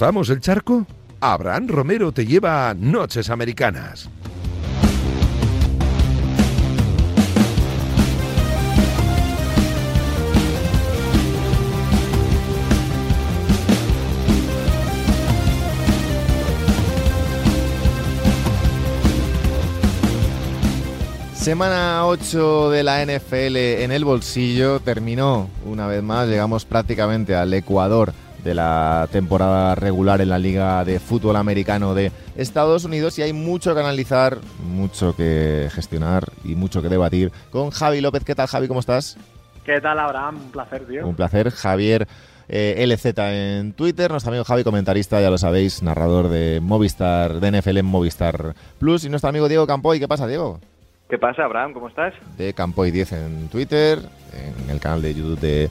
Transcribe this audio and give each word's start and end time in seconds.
¿Cruzamos 0.00 0.30
el 0.30 0.40
charco? 0.40 0.86
Abraham 1.20 1.68
Romero 1.68 2.10
te 2.10 2.24
lleva 2.24 2.70
a 2.70 2.74
Noches 2.74 3.28
Americanas. 3.28 4.08
Semana 21.34 22.06
8 22.06 22.70
de 22.70 22.82
la 22.82 23.04
NFL 23.04 23.56
en 23.82 23.92
el 23.92 24.06
bolsillo 24.06 24.80
terminó 24.80 25.50
una 25.66 25.86
vez 25.86 26.02
más, 26.02 26.26
llegamos 26.26 26.64
prácticamente 26.64 27.34
al 27.36 27.52
Ecuador 27.52 28.14
de 28.42 28.54
la 28.54 29.08
temporada 29.10 29.74
regular 29.74 30.20
en 30.20 30.30
la 30.30 30.38
Liga 30.38 30.84
de 30.84 30.98
Fútbol 30.98 31.36
Americano 31.36 31.94
de 31.94 32.12
Estados 32.36 32.84
Unidos 32.84 33.18
y 33.18 33.22
hay 33.22 33.32
mucho 33.32 33.74
que 33.74 33.80
analizar, 33.80 34.38
mucho 34.62 35.14
que 35.14 35.68
gestionar 35.72 36.24
y 36.44 36.54
mucho 36.54 36.82
que 36.82 36.88
debatir 36.88 37.32
con 37.50 37.70
Javi 37.70 38.00
López. 38.00 38.24
¿Qué 38.24 38.34
tal 38.34 38.46
Javi? 38.46 38.68
¿Cómo 38.68 38.80
estás? 38.80 39.16
¿Qué 39.64 39.80
tal 39.80 39.98
Abraham? 39.98 40.36
Un 40.36 40.50
placer, 40.50 40.86
tío. 40.86 41.06
Un 41.06 41.14
placer. 41.14 41.50
Javier 41.50 42.08
eh, 42.48 42.84
LZ 42.86 43.06
en 43.18 43.72
Twitter, 43.74 44.10
nuestro 44.10 44.30
amigo 44.30 44.44
Javi, 44.44 44.64
comentarista, 44.64 45.20
ya 45.20 45.30
lo 45.30 45.38
sabéis, 45.38 45.82
narrador 45.82 46.28
de 46.28 46.60
Movistar, 46.60 47.40
de 47.40 47.60
NFL 47.60 47.78
en 47.78 47.86
Movistar 47.86 48.54
Plus 48.78 49.04
y 49.04 49.08
nuestro 49.08 49.30
amigo 49.30 49.48
Diego 49.48 49.66
Campoy. 49.66 50.00
¿Qué 50.00 50.08
pasa, 50.08 50.26
Diego? 50.26 50.58
¿Qué 51.08 51.18
pasa, 51.18 51.44
Abraham? 51.44 51.72
¿Cómo 51.72 51.88
estás? 51.88 52.14
De 52.36 52.54
Campoy10 52.54 53.12
en 53.16 53.48
Twitter, 53.48 53.98
en 54.32 54.70
el 54.70 54.80
canal 54.80 55.02
de 55.02 55.14
YouTube 55.14 55.38
de 55.40 55.70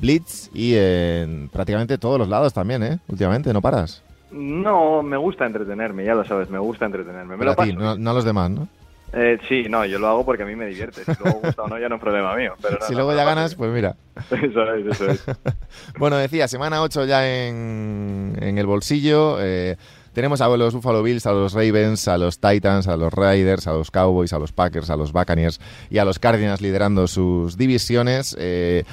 Blitz 0.00 0.50
y 0.54 0.74
en 0.76 1.48
prácticamente 1.48 1.98
todos 1.98 2.18
los 2.18 2.28
lados 2.28 2.52
también, 2.52 2.82
¿eh? 2.82 2.98
Últimamente, 3.08 3.52
¿no 3.52 3.60
paras? 3.60 4.02
No, 4.30 5.02
me 5.02 5.16
gusta 5.16 5.46
entretenerme, 5.46 6.04
ya 6.04 6.14
lo 6.14 6.24
sabes, 6.24 6.50
me 6.50 6.58
gusta 6.58 6.84
entretenerme. 6.86 7.36
Me 7.36 7.38
Pero 7.38 7.54
lo 7.56 7.60
a 7.62 7.64
ti, 7.64 7.72
no, 7.72 8.10
a 8.10 8.14
los 8.14 8.24
demás, 8.24 8.50
¿no? 8.50 8.68
Eh, 9.14 9.38
sí, 9.48 9.66
no, 9.70 9.86
yo 9.86 9.98
lo 9.98 10.06
hago 10.08 10.24
porque 10.24 10.42
a 10.42 10.46
mí 10.46 10.54
me 10.54 10.66
divierte. 10.66 11.02
Si 11.02 11.12
luego 11.22 11.40
gusta 11.42 11.62
o 11.62 11.68
no, 11.68 11.78
ya 11.78 11.88
no 11.88 11.94
es 11.94 12.00
problema 12.00 12.36
mío. 12.36 12.52
Pero 12.60 12.76
no, 12.78 12.86
si 12.86 12.92
no, 12.92 12.98
luego 12.98 13.14
ya 13.14 13.24
ganas, 13.24 13.54
pues 13.54 13.72
mira. 13.72 13.96
Eso 14.30 14.74
es, 14.74 14.86
eso 14.86 15.10
es. 15.10 15.24
bueno, 15.98 16.16
decía, 16.16 16.46
semana 16.46 16.82
8 16.82 17.06
ya 17.06 17.26
en, 17.48 18.36
en 18.38 18.58
el 18.58 18.66
bolsillo. 18.66 19.38
eh, 19.40 19.76
tenemos 20.12 20.40
a 20.40 20.48
los 20.48 20.74
Buffalo 20.74 21.02
Bills, 21.02 21.26
a 21.26 21.32
los 21.32 21.52
Ravens, 21.54 22.08
a 22.08 22.18
los 22.18 22.40
Titans, 22.40 22.88
a 22.88 22.96
los 22.96 23.12
Raiders, 23.12 23.66
a 23.68 23.72
los 23.72 23.90
Cowboys, 23.90 24.32
a 24.32 24.38
los 24.38 24.52
Packers, 24.52 24.90
a 24.90 24.96
los 24.96 25.12
Buccaneers 25.12 25.60
y 25.90 25.98
a 25.98 26.04
los 26.04 26.18
Cardinals 26.18 26.60
liderando 26.60 27.06
sus 27.06 27.56
divisiones. 27.56 28.36
eh, 28.38 28.84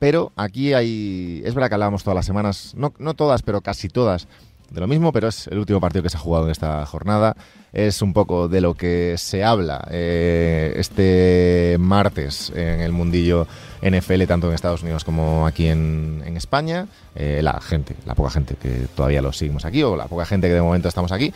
pero 0.00 0.32
aquí 0.34 0.72
hay. 0.72 1.42
Es 1.44 1.54
verdad 1.54 1.68
que 1.68 1.74
hablábamos 1.74 2.02
todas 2.02 2.16
las 2.16 2.26
semanas, 2.26 2.72
no, 2.74 2.92
no 2.98 3.14
todas, 3.14 3.42
pero 3.42 3.60
casi 3.60 3.88
todas, 3.88 4.26
de 4.70 4.80
lo 4.80 4.86
mismo, 4.86 5.12
pero 5.12 5.28
es 5.28 5.46
el 5.48 5.58
último 5.58 5.78
partido 5.78 6.02
que 6.02 6.08
se 6.08 6.16
ha 6.16 6.20
jugado 6.20 6.46
en 6.46 6.52
esta 6.52 6.84
jornada. 6.86 7.36
Es 7.72 8.02
un 8.02 8.12
poco 8.12 8.48
de 8.48 8.60
lo 8.60 8.74
que 8.74 9.16
se 9.18 9.44
habla 9.44 9.86
eh, 9.90 10.72
este 10.76 11.76
martes 11.78 12.50
en 12.56 12.80
el 12.80 12.92
mundillo 12.92 13.46
NFL, 13.82 14.24
tanto 14.24 14.48
en 14.48 14.54
Estados 14.54 14.82
Unidos 14.82 15.04
como 15.04 15.46
aquí 15.46 15.68
en, 15.68 16.22
España. 16.34 16.86
Eh, 17.14 17.40
la 17.42 17.60
gente, 17.60 17.94
la 18.06 18.14
poca 18.14 18.30
gente 18.30 18.54
que 18.54 18.86
todavía 18.96 19.20
lo 19.20 19.34
seguimos 19.34 19.66
aquí, 19.66 19.82
o 19.82 19.96
la 19.96 20.06
poca 20.06 20.24
gente 20.24 20.48
que 20.48 20.54
de 20.54 20.62
momento 20.62 20.88
estamos 20.88 21.12
aquí, 21.12 21.32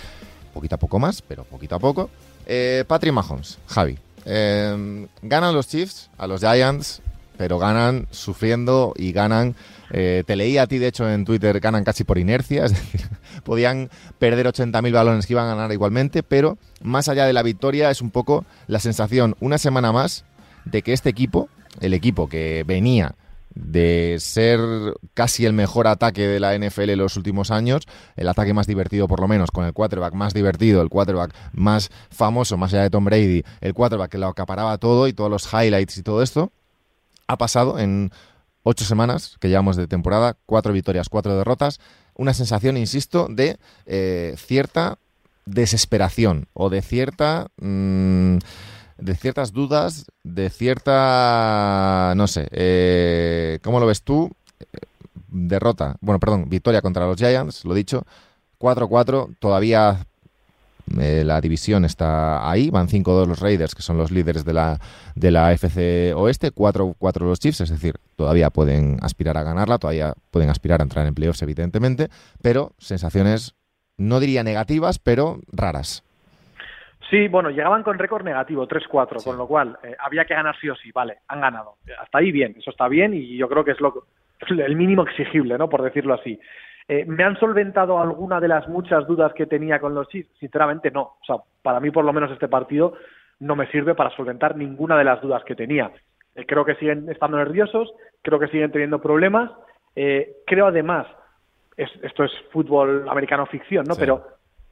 poquito 0.54 0.76
a 0.76 0.78
poco 0.78 0.98
más, 0.98 1.20
pero 1.20 1.44
poquito 1.44 1.74
a 1.74 1.78
poco. 1.78 2.08
Eh, 2.46 2.84
Patrick 2.86 3.12
Mahomes, 3.12 3.58
Javi. 3.66 3.98
ganan 4.24 5.54
los 5.54 5.68
Chiefs 5.68 6.08
a 6.16 6.26
los 6.26 6.40
Giants, 6.40 7.02
pero 7.36 7.58
ganan 7.58 8.06
sufriendo 8.10 8.94
y 8.96 9.12
ganan. 9.12 9.54
eh, 9.90 10.24
te 10.26 10.36
leí 10.36 10.58
a 10.58 10.66
ti, 10.66 10.78
de 10.78 10.88
hecho, 10.88 11.08
en 11.10 11.24
Twitter, 11.24 11.60
ganan 11.60 11.84
casi 11.84 12.04
por 12.04 12.18
inercia, 12.18 12.64
es 12.66 12.72
decir, 12.72 13.08
podían 13.44 13.90
perder 14.18 14.46
80.000 14.46 14.92
balones 14.92 15.26
que 15.26 15.34
iban 15.34 15.46
a 15.46 15.54
ganar 15.54 15.72
igualmente, 15.72 16.22
pero 16.22 16.58
más 16.82 17.08
allá 17.08 17.26
de 17.26 17.32
la 17.32 17.42
victoria 17.42 17.90
es 17.90 18.00
un 18.00 18.10
poco 18.10 18.44
la 18.66 18.78
sensación, 18.78 19.36
una 19.40 19.58
semana 19.58 19.92
más, 19.92 20.24
de 20.64 20.82
que 20.82 20.92
este 20.92 21.10
equipo, 21.10 21.48
el 21.80 21.94
equipo 21.94 22.28
que 22.28 22.64
venía 22.66 23.14
de 23.54 24.16
ser 24.18 24.58
casi 25.14 25.46
el 25.46 25.52
mejor 25.52 25.86
ataque 25.86 26.26
de 26.26 26.40
la 26.40 26.58
NFL 26.58 26.90
en 26.90 26.98
los 26.98 27.16
últimos 27.16 27.50
años, 27.50 27.84
el 28.16 28.28
ataque 28.28 28.52
más 28.52 28.66
divertido 28.66 29.06
por 29.06 29.20
lo 29.20 29.28
menos, 29.28 29.50
con 29.50 29.64
el 29.64 29.72
quarterback 29.72 30.14
más 30.14 30.34
divertido, 30.34 30.82
el 30.82 30.88
quarterback 30.88 31.32
más 31.52 31.90
famoso, 32.10 32.56
más 32.56 32.72
allá 32.72 32.82
de 32.82 32.90
Tom 32.90 33.04
Brady, 33.04 33.44
el 33.60 33.74
quarterback 33.74 34.10
que 34.10 34.18
lo 34.18 34.26
acaparaba 34.26 34.76
todo 34.78 35.06
y 35.06 35.12
todos 35.12 35.30
los 35.30 35.48
highlights 35.52 35.98
y 35.98 36.02
todo 36.02 36.22
esto, 36.22 36.50
ha 37.26 37.38
pasado 37.38 37.78
en 37.78 38.10
ocho 38.62 38.84
semanas 38.84 39.36
que 39.40 39.48
llevamos 39.48 39.76
de 39.76 39.86
temporada, 39.86 40.36
cuatro 40.46 40.72
victorias, 40.72 41.08
cuatro 41.08 41.36
derrotas, 41.36 41.80
una 42.14 42.34
sensación, 42.34 42.76
insisto, 42.76 43.28
de 43.30 43.58
eh, 43.86 44.34
cierta 44.36 44.98
desesperación 45.46 46.48
o 46.52 46.70
de 46.70 46.82
cierta... 46.82 47.48
mm, 47.60 48.38
de 48.96 49.16
ciertas 49.16 49.52
dudas, 49.52 50.06
de 50.22 50.50
cierta... 50.50 52.14
no 52.16 52.26
sé, 52.28 52.48
eh, 52.52 53.58
¿cómo 53.62 53.80
lo 53.80 53.86
ves 53.86 54.02
tú? 54.02 54.30
Eh, 54.60 54.78
Derrota, 55.28 55.96
bueno, 56.00 56.20
perdón, 56.20 56.48
victoria 56.48 56.80
contra 56.80 57.06
los 57.06 57.16
Giants, 57.16 57.64
lo 57.64 57.74
dicho, 57.74 58.06
4-4, 58.60 59.36
todavía 59.40 60.06
eh, 61.00 61.22
la 61.24 61.40
división 61.40 61.84
está 61.84 62.48
ahí, 62.50 62.70
van 62.70 62.88
5-2 62.88 63.26
los 63.26 63.40
Raiders, 63.40 63.74
que 63.74 63.82
son 63.82 63.96
los 63.96 64.10
líderes 64.10 64.44
de 64.44 64.52
la, 64.52 64.78
de 65.14 65.30
la 65.30 65.52
FC 65.52 66.12
Oeste, 66.14 66.52
4-4 66.52 67.20
los 67.20 67.40
Chiefs, 67.40 67.62
es 67.62 67.70
decir, 67.70 67.94
todavía 68.16 68.50
pueden 68.50 68.98
aspirar 69.02 69.36
a 69.36 69.42
ganarla, 69.42 69.78
todavía 69.78 70.14
pueden 70.30 70.50
aspirar 70.50 70.80
a 70.80 70.84
entrar 70.84 71.06
en 71.06 71.14
playoffs, 71.14 71.42
evidentemente, 71.42 72.08
pero 72.42 72.72
sensaciones, 72.78 73.54
no 73.96 74.20
diría 74.20 74.42
negativas, 74.42 74.98
pero 74.98 75.38
raras. 75.52 76.02
Sí, 77.10 77.28
bueno, 77.28 77.50
llegaban 77.50 77.82
con 77.82 77.98
récord 77.98 78.24
negativo, 78.24 78.66
3-4, 78.66 79.18
Sí. 79.18 79.24
con 79.24 79.36
lo 79.36 79.46
cual 79.46 79.78
eh, 79.82 79.94
había 80.04 80.24
que 80.24 80.34
ganar 80.34 80.56
sí 80.60 80.68
o 80.68 80.74
sí, 80.74 80.90
vale, 80.92 81.18
han 81.28 81.40
ganado. 81.40 81.76
Hasta 82.00 82.18
ahí 82.18 82.32
bien, 82.32 82.56
eso 82.58 82.70
está 82.70 82.88
bien 82.88 83.14
y 83.14 83.36
yo 83.36 83.48
creo 83.48 83.64
que 83.64 83.72
es 83.72 83.80
lo, 83.80 84.06
el 84.48 84.76
mínimo 84.76 85.02
exigible, 85.02 85.58
¿no? 85.58 85.68
Por 85.68 85.82
decirlo 85.82 86.14
así. 86.14 86.40
Eh, 86.88 87.04
¿Me 87.06 87.24
han 87.24 87.36
solventado 87.38 87.98
alguna 88.00 88.40
de 88.40 88.48
las 88.48 88.68
muchas 88.68 89.06
dudas 89.06 89.32
que 89.32 89.46
tenía 89.46 89.78
con 89.80 89.94
los 89.94 90.06
Chiefs? 90.08 90.30
Sinceramente 90.38 90.90
no. 90.90 91.02
O 91.02 91.24
sea, 91.26 91.36
para 91.62 91.80
mí 91.80 91.90
por 91.90 92.04
lo 92.04 92.12
menos 92.12 92.30
este 92.30 92.48
partido 92.48 92.94
no 93.40 93.56
me 93.56 93.66
sirve 93.68 93.94
para 93.94 94.10
solventar 94.10 94.56
ninguna 94.56 94.96
de 94.98 95.04
las 95.04 95.20
dudas 95.22 95.42
que 95.44 95.54
tenía. 95.56 95.90
Eh, 96.34 96.44
creo 96.46 96.64
que 96.64 96.74
siguen 96.76 97.08
estando 97.08 97.38
nerviosos, 97.38 97.92
creo 98.22 98.38
que 98.38 98.48
siguen 98.48 98.70
teniendo 98.70 99.00
problemas. 99.00 99.50
Eh, 99.96 100.36
creo 100.46 100.66
además, 100.66 101.06
es- 101.76 101.90
esto 102.02 102.24
es 102.24 102.32
fútbol 102.52 103.08
americano 103.08 103.46
ficción, 103.46 103.84
¿no? 103.86 103.94
Sí. 103.94 104.00
Pero 104.00 104.26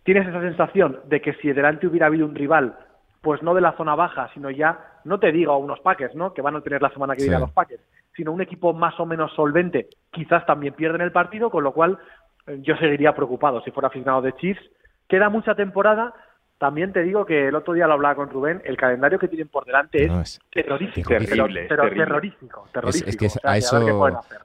tienes 0.04 0.28
esa 0.28 0.40
sensación 0.40 1.00
de 1.04 1.20
que 1.22 1.32
si 1.34 1.52
delante 1.52 1.86
hubiera 1.86 2.06
habido 2.06 2.26
un 2.26 2.34
rival, 2.34 2.76
pues 3.22 3.42
no 3.42 3.54
de 3.54 3.60
la 3.60 3.72
zona 3.76 3.94
baja, 3.94 4.28
sino 4.34 4.50
ya, 4.50 4.78
no 5.04 5.18
te 5.18 5.30
digo 5.32 5.52
a 5.52 5.56
unos 5.58 5.80
Packers, 5.80 6.14
¿no? 6.14 6.34
Que 6.34 6.42
van 6.42 6.56
a 6.56 6.60
tener 6.60 6.82
la 6.82 6.90
semana 6.90 7.14
que 7.14 7.20
Sí. 7.20 7.26
viene 7.26 7.36
a 7.36 7.46
los 7.46 7.52
Packers, 7.52 7.82
sino 8.16 8.32
un 8.32 8.40
equipo 8.40 8.72
más 8.72 8.98
o 9.00 9.06
menos 9.06 9.32
solvente, 9.34 9.88
quizás 10.10 10.44
también 10.46 10.74
pierden 10.74 11.00
el 11.00 11.12
partido, 11.12 11.50
con 11.50 11.64
lo 11.64 11.72
cual 11.72 11.98
eh, 12.46 12.58
yo 12.62 12.76
seguiría 12.76 13.14
preocupado 13.14 13.62
si 13.62 13.70
fuera 13.70 13.88
aficionado 13.88 14.22
de 14.22 14.34
Chiefs. 14.34 14.62
Queda 15.08 15.28
mucha 15.28 15.54
temporada. 15.54 16.14
También 16.62 16.92
te 16.92 17.02
digo 17.02 17.26
que 17.26 17.48
el 17.48 17.56
otro 17.56 17.74
día 17.74 17.88
lo 17.88 17.94
hablaba 17.94 18.14
con 18.14 18.30
Rubén, 18.30 18.62
el 18.64 18.76
calendario 18.76 19.18
que 19.18 19.26
tienen 19.26 19.48
por 19.48 19.64
delante 19.64 20.04
es 20.04 20.08
No, 20.08 20.20
es- 20.20 20.38
terrorífico, 20.52 21.08
terrible, 21.08 21.66
pero, 21.68 21.82
terrible. 21.82 22.04
terrorífico, 22.04 22.68
terrorífico. 22.72 23.10
es 23.10 23.16
que 23.16 23.26
O 23.26 23.30
sea, 23.30 23.40
a, 23.50 23.58
eso, 23.58 23.76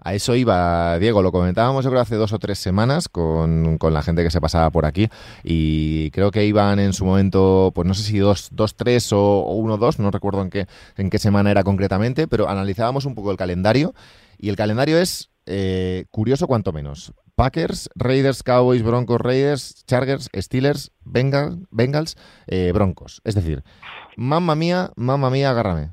a 0.01 0.35
iba, 0.35 0.97
Diego. 0.97 1.21
Lo 1.21 1.31
comentábamos 1.31 1.85
yo 1.85 1.91
creo 1.91 2.01
hace 2.01 2.15
dos 2.15 2.33
o 2.33 2.39
tres 2.39 2.57
semanas 2.57 3.07
con, 3.07 3.77
con 3.77 3.93
la 3.93 4.01
gente 4.01 4.23
que 4.23 4.31
se 4.31 4.41
pasaba 4.41 4.71
por 4.71 4.87
aquí 4.87 5.07
y 5.43 6.09
creo 6.09 6.31
que 6.31 6.43
iban 6.43 6.79
en 6.79 6.93
su 6.93 7.05
momento, 7.05 7.71
pues 7.75 7.87
no 7.87 7.93
sé 7.93 8.01
si 8.01 8.17
2-3 8.17 9.11
o 9.13 9.53
1-2, 9.55 9.99
no 9.99 10.09
recuerdo 10.09 10.41
en 10.41 10.49
qué, 10.49 10.65
en 10.95 11.11
qué 11.11 11.19
semana 11.19 11.51
era 11.51 11.63
concretamente, 11.63 12.27
pero 12.27 12.49
analizábamos 12.49 13.05
un 13.05 13.13
poco 13.13 13.29
el 13.29 13.37
calendario 13.37 13.93
y 14.39 14.49
el 14.49 14.55
calendario 14.55 14.97
es 14.97 15.29
eh, 15.45 16.05
curioso 16.09 16.47
cuanto 16.47 16.73
menos. 16.73 17.13
Packers, 17.37 17.87
Raiders, 17.93 18.41
Cowboys, 18.41 18.81
Broncos, 18.81 19.21
Raiders, 19.21 19.85
Chargers, 19.85 20.27
Steelers, 20.33 20.91
Bengals, 21.05 21.59
Bengals 21.69 22.15
eh, 22.47 22.71
Broncos. 22.73 23.21
Es 23.25 23.35
decir, 23.35 23.61
mamma 24.15 24.55
mía, 24.55 24.89
mamma 24.95 25.29
mía, 25.29 25.51
agárrame. 25.51 25.91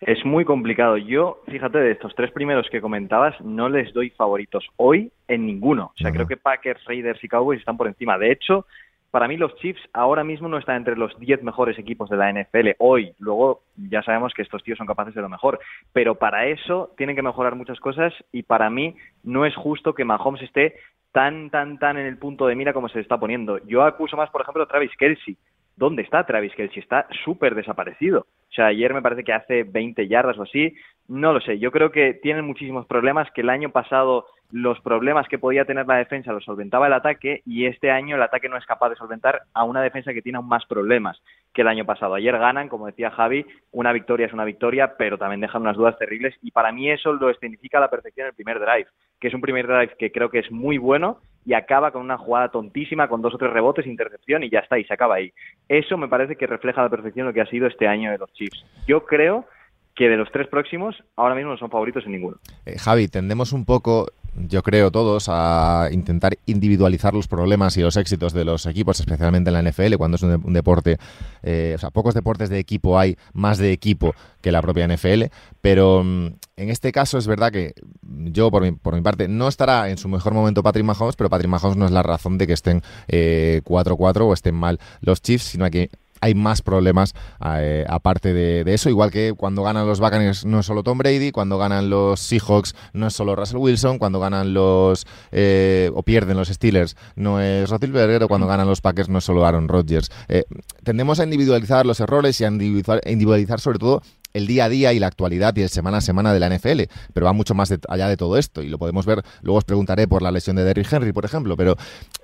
Es 0.00 0.24
muy 0.24 0.46
complicado. 0.46 0.96
Yo, 0.96 1.42
fíjate, 1.46 1.76
de 1.76 1.90
estos 1.90 2.14
tres 2.14 2.32
primeros 2.32 2.66
que 2.70 2.80
comentabas, 2.80 3.38
no 3.42 3.68
les 3.68 3.92
doy 3.92 4.08
favoritos 4.08 4.66
hoy 4.76 5.12
en 5.28 5.44
ninguno. 5.44 5.92
O 5.94 5.96
sea, 5.96 6.12
creo 6.12 6.26
que 6.26 6.38
Packers, 6.38 6.82
Raiders 6.86 7.22
y 7.22 7.28
Cowboys 7.28 7.60
están 7.60 7.76
por 7.76 7.86
encima. 7.86 8.16
De 8.16 8.32
hecho, 8.32 8.64
para 9.10 9.28
mí 9.28 9.36
los 9.36 9.54
Chiefs 9.56 9.80
ahora 9.92 10.24
mismo 10.24 10.48
no 10.48 10.58
están 10.58 10.76
entre 10.76 10.96
los 10.96 11.18
10 11.18 11.42
mejores 11.42 11.78
equipos 11.78 12.08
de 12.08 12.16
la 12.16 12.32
NFL 12.32 12.70
hoy. 12.78 13.12
Luego 13.18 13.62
ya 13.76 14.02
sabemos 14.02 14.32
que 14.34 14.42
estos 14.42 14.62
tíos 14.62 14.78
son 14.78 14.86
capaces 14.86 15.14
de 15.14 15.22
lo 15.22 15.28
mejor. 15.28 15.58
Pero 15.92 16.14
para 16.14 16.46
eso 16.46 16.92
tienen 16.96 17.16
que 17.16 17.22
mejorar 17.22 17.54
muchas 17.54 17.80
cosas 17.80 18.12
y 18.32 18.42
para 18.42 18.70
mí 18.70 18.96
no 19.24 19.44
es 19.44 19.54
justo 19.56 19.94
que 19.94 20.04
Mahomes 20.04 20.42
esté 20.42 20.76
tan, 21.12 21.50
tan, 21.50 21.78
tan 21.78 21.96
en 21.98 22.06
el 22.06 22.18
punto 22.18 22.46
de 22.46 22.54
mira 22.54 22.72
como 22.72 22.88
se 22.88 22.96
le 22.96 23.02
está 23.02 23.18
poniendo. 23.18 23.58
Yo 23.66 23.82
acuso 23.82 24.16
más, 24.16 24.30
por 24.30 24.42
ejemplo, 24.42 24.62
a 24.62 24.68
Travis 24.68 24.96
Kelsey. 24.96 25.36
¿Dónde 25.76 26.02
está 26.02 26.24
Travis 26.24 26.54
Kelsey? 26.54 26.80
Está 26.80 27.06
súper 27.24 27.54
desaparecido. 27.54 28.20
O 28.20 28.52
sea, 28.52 28.66
ayer 28.66 28.92
me 28.92 29.02
parece 29.02 29.24
que 29.24 29.32
hace 29.32 29.62
20 29.62 30.06
yardas 30.08 30.38
o 30.38 30.42
así. 30.42 30.74
No 31.10 31.32
lo 31.32 31.40
sé, 31.40 31.58
yo 31.58 31.72
creo 31.72 31.90
que 31.90 32.14
tienen 32.14 32.44
muchísimos 32.44 32.86
problemas, 32.86 33.28
que 33.32 33.40
el 33.40 33.50
año 33.50 33.70
pasado 33.70 34.26
los 34.52 34.80
problemas 34.80 35.26
que 35.26 35.40
podía 35.40 35.64
tener 35.64 35.84
la 35.84 35.96
defensa 35.96 36.32
los 36.32 36.44
solventaba 36.44 36.86
el 36.86 36.92
ataque 36.92 37.42
y 37.44 37.66
este 37.66 37.90
año 37.90 38.14
el 38.14 38.22
ataque 38.22 38.48
no 38.48 38.56
es 38.56 38.64
capaz 38.64 38.90
de 38.90 38.94
solventar 38.94 39.42
a 39.52 39.64
una 39.64 39.82
defensa 39.82 40.12
que 40.12 40.22
tiene 40.22 40.36
aún 40.36 40.46
más 40.46 40.64
problemas 40.66 41.20
que 41.52 41.62
el 41.62 41.68
año 41.68 41.84
pasado. 41.84 42.14
Ayer 42.14 42.38
ganan, 42.38 42.68
como 42.68 42.86
decía 42.86 43.10
Javi, 43.10 43.44
una 43.72 43.92
victoria 43.92 44.26
es 44.26 44.32
una 44.32 44.44
victoria, 44.44 44.94
pero 44.96 45.18
también 45.18 45.40
dejan 45.40 45.62
unas 45.62 45.76
dudas 45.76 45.98
terribles 45.98 46.36
y 46.42 46.52
para 46.52 46.70
mí 46.70 46.88
eso 46.88 47.12
lo 47.12 47.34
significa 47.34 47.78
a 47.78 47.80
la 47.80 47.90
perfección 47.90 48.28
el 48.28 48.34
primer 48.34 48.60
drive, 48.60 48.86
que 49.18 49.26
es 49.26 49.34
un 49.34 49.40
primer 49.40 49.66
drive 49.66 49.96
que 49.98 50.12
creo 50.12 50.30
que 50.30 50.38
es 50.38 50.52
muy 50.52 50.78
bueno 50.78 51.18
y 51.44 51.54
acaba 51.54 51.90
con 51.90 52.02
una 52.02 52.18
jugada 52.18 52.50
tontísima, 52.50 53.08
con 53.08 53.20
dos 53.20 53.34
o 53.34 53.38
tres 53.38 53.52
rebotes, 53.52 53.84
intercepción 53.84 54.44
y 54.44 54.50
ya 54.50 54.60
está, 54.60 54.78
y 54.78 54.84
se 54.84 54.94
acaba 54.94 55.16
ahí. 55.16 55.32
Eso 55.68 55.98
me 55.98 56.06
parece 56.06 56.36
que 56.36 56.46
refleja 56.46 56.82
la 56.82 56.88
perfección 56.88 57.26
lo 57.26 57.32
que 57.32 57.40
ha 57.40 57.46
sido 57.46 57.66
este 57.66 57.88
año 57.88 58.12
de 58.12 58.18
los 58.18 58.32
Chiefs. 58.32 58.64
Yo 58.86 59.04
creo 59.04 59.46
que 59.94 60.08
de 60.08 60.16
los 60.16 60.30
tres 60.32 60.48
próximos, 60.48 60.96
ahora 61.16 61.34
mismo 61.34 61.50
no 61.50 61.58
son 61.58 61.70
favoritos 61.70 62.04
en 62.06 62.12
ninguno. 62.12 62.38
Eh, 62.64 62.78
Javi, 62.78 63.08
tendemos 63.08 63.52
un 63.52 63.64
poco, 63.64 64.06
yo 64.34 64.62
creo 64.62 64.90
todos, 64.90 65.26
a 65.28 65.88
intentar 65.92 66.38
individualizar 66.46 67.12
los 67.12 67.28
problemas 67.28 67.76
y 67.76 67.82
los 67.82 67.96
éxitos 67.96 68.32
de 68.32 68.44
los 68.44 68.66
equipos, 68.66 69.00
especialmente 69.00 69.50
en 69.50 69.54
la 69.54 69.70
NFL, 69.70 69.96
cuando 69.96 70.16
es 70.16 70.22
un, 70.22 70.52
deporte, 70.52 70.96
eh, 71.42 71.72
o 71.74 71.78
sea, 71.78 71.90
pocos 71.90 72.14
deportes 72.14 72.48
de 72.48 72.58
equipo 72.58 72.98
hay 72.98 73.16
más 73.32 73.58
de 73.58 73.72
equipo 73.72 74.14
que 74.40 74.52
la 74.52 74.62
propia 74.62 74.86
NFL, 74.86 75.24
pero 75.60 76.02
mm, 76.04 76.26
en 76.56 76.70
este 76.70 76.92
caso 76.92 77.18
es 77.18 77.26
verdad 77.26 77.52
que 77.52 77.74
yo, 78.02 78.50
por 78.50 78.62
mi, 78.62 78.72
por 78.72 78.94
mi 78.94 79.02
parte, 79.02 79.28
no 79.28 79.48
estará 79.48 79.90
en 79.90 79.98
su 79.98 80.08
mejor 80.08 80.34
momento 80.34 80.62
Patrick 80.62 80.84
Mahomes, 80.84 81.16
pero 81.16 81.28
Patrick 81.28 81.50
Mahomes 81.50 81.76
no 81.76 81.84
es 81.84 81.90
la 81.90 82.02
razón 82.02 82.38
de 82.38 82.46
que 82.46 82.52
estén 82.52 82.82
4-4 83.08 83.08
eh, 83.08 84.22
o 84.22 84.32
estén 84.32 84.54
mal 84.54 84.78
los 85.00 85.20
Chiefs, 85.20 85.44
sino 85.44 85.68
que 85.70 85.90
hay 86.20 86.34
más 86.34 86.62
problemas 86.62 87.14
eh, 87.44 87.84
aparte 87.88 88.32
de, 88.32 88.72
eso, 88.72 88.88
igual 88.88 89.10
que 89.10 89.32
cuando 89.36 89.62
ganan 89.62 89.86
los 89.86 90.00
Buccaneers 90.00 90.44
no 90.44 90.60
es 90.60 90.66
solo 90.66 90.82
Tom 90.82 90.98
Brady, 90.98 91.32
cuando 91.32 91.58
ganan 91.58 91.90
los 91.90 92.20
Seahawks 92.20 92.74
no 92.92 93.06
es 93.06 93.14
solo 93.14 93.36
Russell 93.36 93.58
Wilson, 93.58 93.98
cuando 93.98 94.20
ganan 94.20 94.54
los 94.54 95.06
eh, 95.32 95.90
o 95.94 96.02
pierden 96.02 96.36
los 96.36 96.48
Steelers 96.48 96.96
no 97.16 97.40
es 97.40 97.68
Roethlisberger 97.68 98.22
o 98.24 98.28
cuando 98.28 98.46
ganan 98.46 98.66
los 98.66 98.80
Packers 98.80 99.08
no 99.08 99.18
es 99.18 99.24
solo 99.24 99.44
Aaron 99.44 99.68
Rodgers. 99.68 100.10
Eh, 100.28 100.44
tendemos 100.84 101.20
a 101.20 101.24
individualizar 101.24 101.86
los 101.86 102.00
errores 102.00 102.40
y 102.40 102.44
a 102.44 102.48
individualizar 102.48 103.60
sobre 103.60 103.78
todo 103.78 104.02
el 104.32 104.46
día 104.46 104.64
a 104.64 104.68
día 104.68 104.92
y 104.92 104.98
la 104.98 105.06
actualidad 105.06 105.54
y 105.56 105.62
el 105.62 105.68
semana 105.68 105.98
a 105.98 106.00
semana 106.00 106.32
de 106.32 106.40
la 106.40 106.48
NFL, 106.48 106.82
pero 107.12 107.26
va 107.26 107.32
mucho 107.32 107.54
más 107.54 107.72
allá 107.88 108.08
de 108.08 108.16
todo 108.16 108.36
esto 108.36 108.62
y 108.62 108.68
lo 108.68 108.78
podemos 108.78 109.06
ver, 109.06 109.22
luego 109.42 109.58
os 109.58 109.64
preguntaré 109.64 110.06
por 110.08 110.22
la 110.22 110.30
lesión 110.30 110.56
de 110.56 110.64
Derrick 110.64 110.92
Henry, 110.92 111.12
por 111.12 111.24
ejemplo, 111.24 111.56
pero 111.56 111.76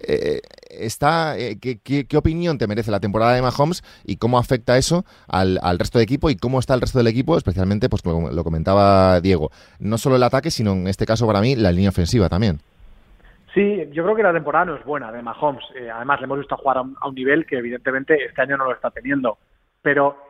eh, 0.06 0.40
está, 0.70 1.38
eh, 1.38 1.58
¿qué, 1.58 2.16
opinión 2.16 2.58
te 2.58 2.66
merece 2.66 2.90
la 2.90 3.00
temporada 3.00 3.34
de 3.34 3.42
Mahomes 3.42 3.82
y 4.04 4.16
cómo 4.16 4.38
afecta 4.38 4.78
eso 4.78 5.04
al, 5.28 5.58
resto 5.78 5.98
del 5.98 6.04
equipo 6.04 6.30
y 6.30 6.36
cómo 6.36 6.58
está 6.58 6.74
el 6.74 6.80
resto 6.80 6.98
del 6.98 7.08
equipo, 7.08 7.36
especialmente, 7.36 7.88
pues 7.88 8.02
como 8.02 8.30
lo 8.30 8.44
comentaba 8.44 9.20
Diego, 9.20 9.50
no 9.78 9.98
solo 9.98 10.16
el 10.16 10.22
ataque, 10.22 10.50
sino 10.50 10.72
en 10.72 10.88
este 10.88 11.06
caso 11.06 11.26
para 11.26 11.40
mí 11.40 11.56
la 11.56 11.72
línea 11.72 11.90
ofensiva 11.90 12.28
también. 12.28 12.60
Sí, 13.56 13.88
yo 13.90 14.04
creo 14.04 14.14
que 14.14 14.22
la 14.22 14.34
temporada 14.34 14.66
no 14.66 14.76
es 14.76 14.84
buena 14.84 15.10
de 15.10 15.22
Mahomes. 15.22 15.64
Eh, 15.74 15.88
además, 15.90 16.20
le 16.20 16.24
hemos 16.24 16.38
visto 16.40 16.58
jugar 16.58 16.76
a 16.76 17.08
un 17.08 17.14
nivel 17.14 17.46
que 17.46 17.56
evidentemente 17.56 18.22
este 18.22 18.42
año 18.42 18.58
no 18.58 18.66
lo 18.66 18.74
está 18.74 18.90
teniendo. 18.90 19.38
Pero 19.80 20.25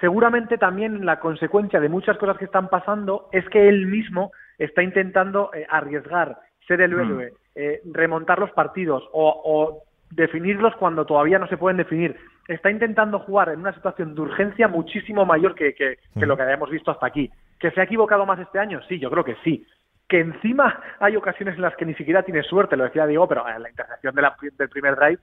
seguramente 0.00 0.58
también 0.58 1.04
la 1.04 1.20
consecuencia 1.20 1.80
de 1.80 1.88
muchas 1.88 2.18
cosas 2.18 2.38
que 2.38 2.44
están 2.44 2.68
pasando 2.68 3.28
es 3.32 3.48
que 3.48 3.68
él 3.68 3.86
mismo 3.86 4.32
está 4.58 4.82
intentando 4.82 5.50
eh, 5.54 5.66
arriesgar, 5.68 6.38
ser 6.66 6.80
el 6.80 6.92
mm. 6.92 7.00
héroe, 7.00 7.32
eh, 7.54 7.80
remontar 7.84 8.38
los 8.38 8.50
partidos 8.52 9.02
o, 9.12 9.82
definirlos 10.08 10.76
cuando 10.76 11.04
todavía 11.04 11.38
no 11.38 11.48
se 11.48 11.56
pueden 11.56 11.78
definir. 11.78 12.16
Está 12.46 12.70
intentando 12.70 13.18
jugar 13.18 13.48
en 13.48 13.58
una 13.58 13.74
situación 13.74 14.14
de 14.14 14.20
urgencia 14.20 14.68
muchísimo 14.68 15.26
mayor 15.26 15.56
que, 15.56 15.74
que, 15.74 15.98
lo 16.14 16.34
mm. 16.34 16.36
que 16.36 16.42
habíamos 16.42 16.70
visto 16.70 16.92
hasta 16.92 17.06
aquí. 17.06 17.30
¿Que 17.58 17.72
se 17.72 17.80
ha 17.80 17.84
equivocado 17.84 18.24
más 18.24 18.38
este 18.38 18.60
año? 18.60 18.80
Sí, 18.88 19.00
yo 19.00 19.10
creo 19.10 19.24
que 19.24 19.36
sí. 19.42 19.66
Que 20.08 20.20
encima 20.20 20.80
hay 21.00 21.16
ocasiones 21.16 21.56
en 21.56 21.62
las 21.62 21.74
que 21.74 21.86
ni 21.86 21.94
siquiera 21.94 22.22
tiene 22.22 22.42
suerte, 22.44 22.76
lo 22.76 22.84
decía 22.84 23.06
Diego, 23.06 23.26
pero 23.26 23.48
en 23.48 23.62
la 23.62 23.70
intercepción 23.70 24.14
del 24.14 24.68
primer 24.68 24.94
drive 24.94 25.18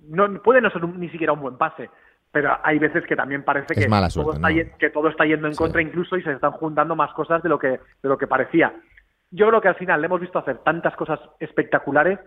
no 0.00 0.42
puede 0.42 0.60
no 0.60 0.70
ser 0.70 0.86
ni 0.86 1.08
siquiera 1.08 1.32
un 1.32 1.40
buen 1.40 1.56
pase 1.56 1.90
pero 2.30 2.58
hay 2.62 2.78
veces 2.78 3.04
que 3.06 3.16
también 3.16 3.42
parece 3.42 3.74
que, 3.74 3.86
todo 3.86 4.34
está, 4.34 4.48
que, 4.78 4.90
todo 4.90 5.08
está, 5.08 5.24
yendo 5.24 5.48
en 5.48 5.54
contra 5.54 5.82
incluso 5.82 6.16
y 6.16 6.22
se 6.22 6.32
están 6.32 6.52
juntando 6.52 6.94
más 6.94 7.12
cosas 7.14 7.42
de 7.42 7.48
lo 7.48 7.58
que 7.58 7.68
de 7.68 8.08
lo 8.08 8.18
que 8.18 8.26
parecía. 8.26 8.74
Yo 9.30 9.48
creo 9.48 9.60
que 9.60 9.68
al 9.68 9.76
final 9.76 10.00
le 10.00 10.06
hemos 10.06 10.20
visto 10.20 10.38
hacer 10.38 10.58
tantas 10.58 10.94
cosas 10.96 11.20
espectaculares 11.40 12.18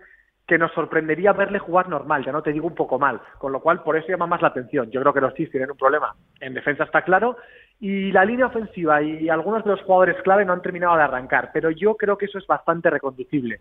que 0.46 0.58
nos 0.58 0.72
sorprendería 0.72 1.32
verle 1.32 1.58
jugar 1.58 1.88
normal, 1.88 2.24
ya 2.24 2.32
no 2.32 2.42
te 2.42 2.52
digo 2.52 2.66
un 2.66 2.74
poco 2.74 2.98
mal, 2.98 3.20
con 3.38 3.52
lo 3.52 3.60
cual 3.60 3.82
por 3.82 3.96
eso 3.96 4.08
llama 4.08 4.26
más 4.26 4.42
la 4.42 4.48
atención. 4.48 4.90
Yo 4.90 5.00
creo 5.00 5.14
que 5.14 5.20
los 5.20 5.34
Chiefs 5.34 5.52
tienen 5.52 5.70
un 5.70 5.76
problema 5.76 6.14
en 6.40 6.54
defensa 6.54 6.84
está 6.84 7.02
claro 7.02 7.36
y 7.78 8.12
la 8.12 8.24
línea 8.24 8.46
ofensiva 8.46 9.02
y 9.02 9.28
algunos 9.28 9.64
de 9.64 9.70
los 9.70 9.82
jugadores 9.82 10.20
clave 10.22 10.44
no 10.44 10.52
han 10.52 10.62
terminado 10.62 10.96
de 10.96 11.02
arrancar, 11.02 11.50
pero 11.52 11.70
yo 11.70 11.96
creo 11.96 12.18
que 12.18 12.26
eso 12.26 12.38
es 12.38 12.46
bastante 12.46 12.90
reconducible. 12.90 13.60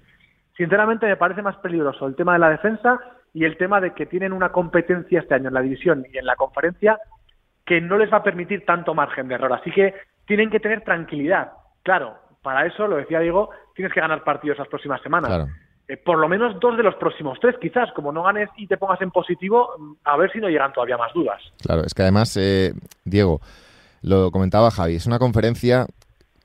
Sinceramente 0.58 1.06
me 1.06 1.18
parece 1.18 1.42
más 1.42 1.56
peligroso 1.58 2.08
el 2.08 2.16
tema 2.16 2.34
de 2.34 2.40
la 2.40 2.50
defensa 2.50 3.00
y 3.34 3.46
el 3.46 3.58
tema 3.58 3.80
de 3.80 3.94
que 3.94 4.06
tienen 4.06 4.34
una 4.34 4.52
competencia 4.52 5.20
este 5.20 5.36
año 5.36 5.48
en 5.48 5.54
la 5.54 5.62
división 5.62 6.06
y 6.12 6.18
en 6.18 6.26
la 6.26 6.36
conferencia 6.36 7.00
que 7.66 7.80
no 7.80 7.98
les 7.98 8.12
va 8.12 8.18
a 8.18 8.24
permitir 8.24 8.66
tanto 8.66 8.94
margen 8.94 9.28
de 9.28 9.36
error. 9.36 9.54
Así 9.54 9.72
que 9.72 9.94
tienen 10.26 10.50
que 10.50 10.60
tener 10.60 10.84
tranquilidad. 10.84 11.52
Claro, 11.84 12.18
para 12.42 12.66
eso, 12.66 12.88
lo 12.88 12.98
decía 12.98 13.20
Diego, 13.20 13.50
tienes 13.76 13.94
que 13.94 14.02
ganar 14.02 14.24
partidos 14.24 14.58
las 14.58 14.68
próximas 14.68 15.02
semanas. 15.02 15.48
Eh, 15.88 15.98
por 15.98 16.18
lo 16.18 16.28
menos 16.28 16.60
dos 16.60 16.78
de 16.78 16.84
los 16.84 16.96
próximos 16.96 17.38
tres, 17.40 17.56
quizás, 17.62 17.92
como 17.94 18.12
no 18.12 18.24
ganes 18.24 18.50
y 18.58 18.68
te 18.68 18.78
pongas 18.78 19.02
en 19.02 19.12
positivo, 19.12 19.98
a 20.04 20.18
ver 20.18 20.32
si 20.32 20.40
no 20.40 20.50
llegan 20.50 20.74
todavía 20.74 20.98
más 20.98 21.14
dudas. 21.14 21.42
Claro, 21.62 21.84
es 21.84 21.94
que 21.94 22.02
además, 22.02 22.36
eh, 22.38 22.74
Diego, 23.06 23.42
lo 24.02 24.32
comentaba 24.32 24.72
Javi, 24.72 24.96
es 24.96 25.06
una 25.06 25.20
conferencia 25.20 25.86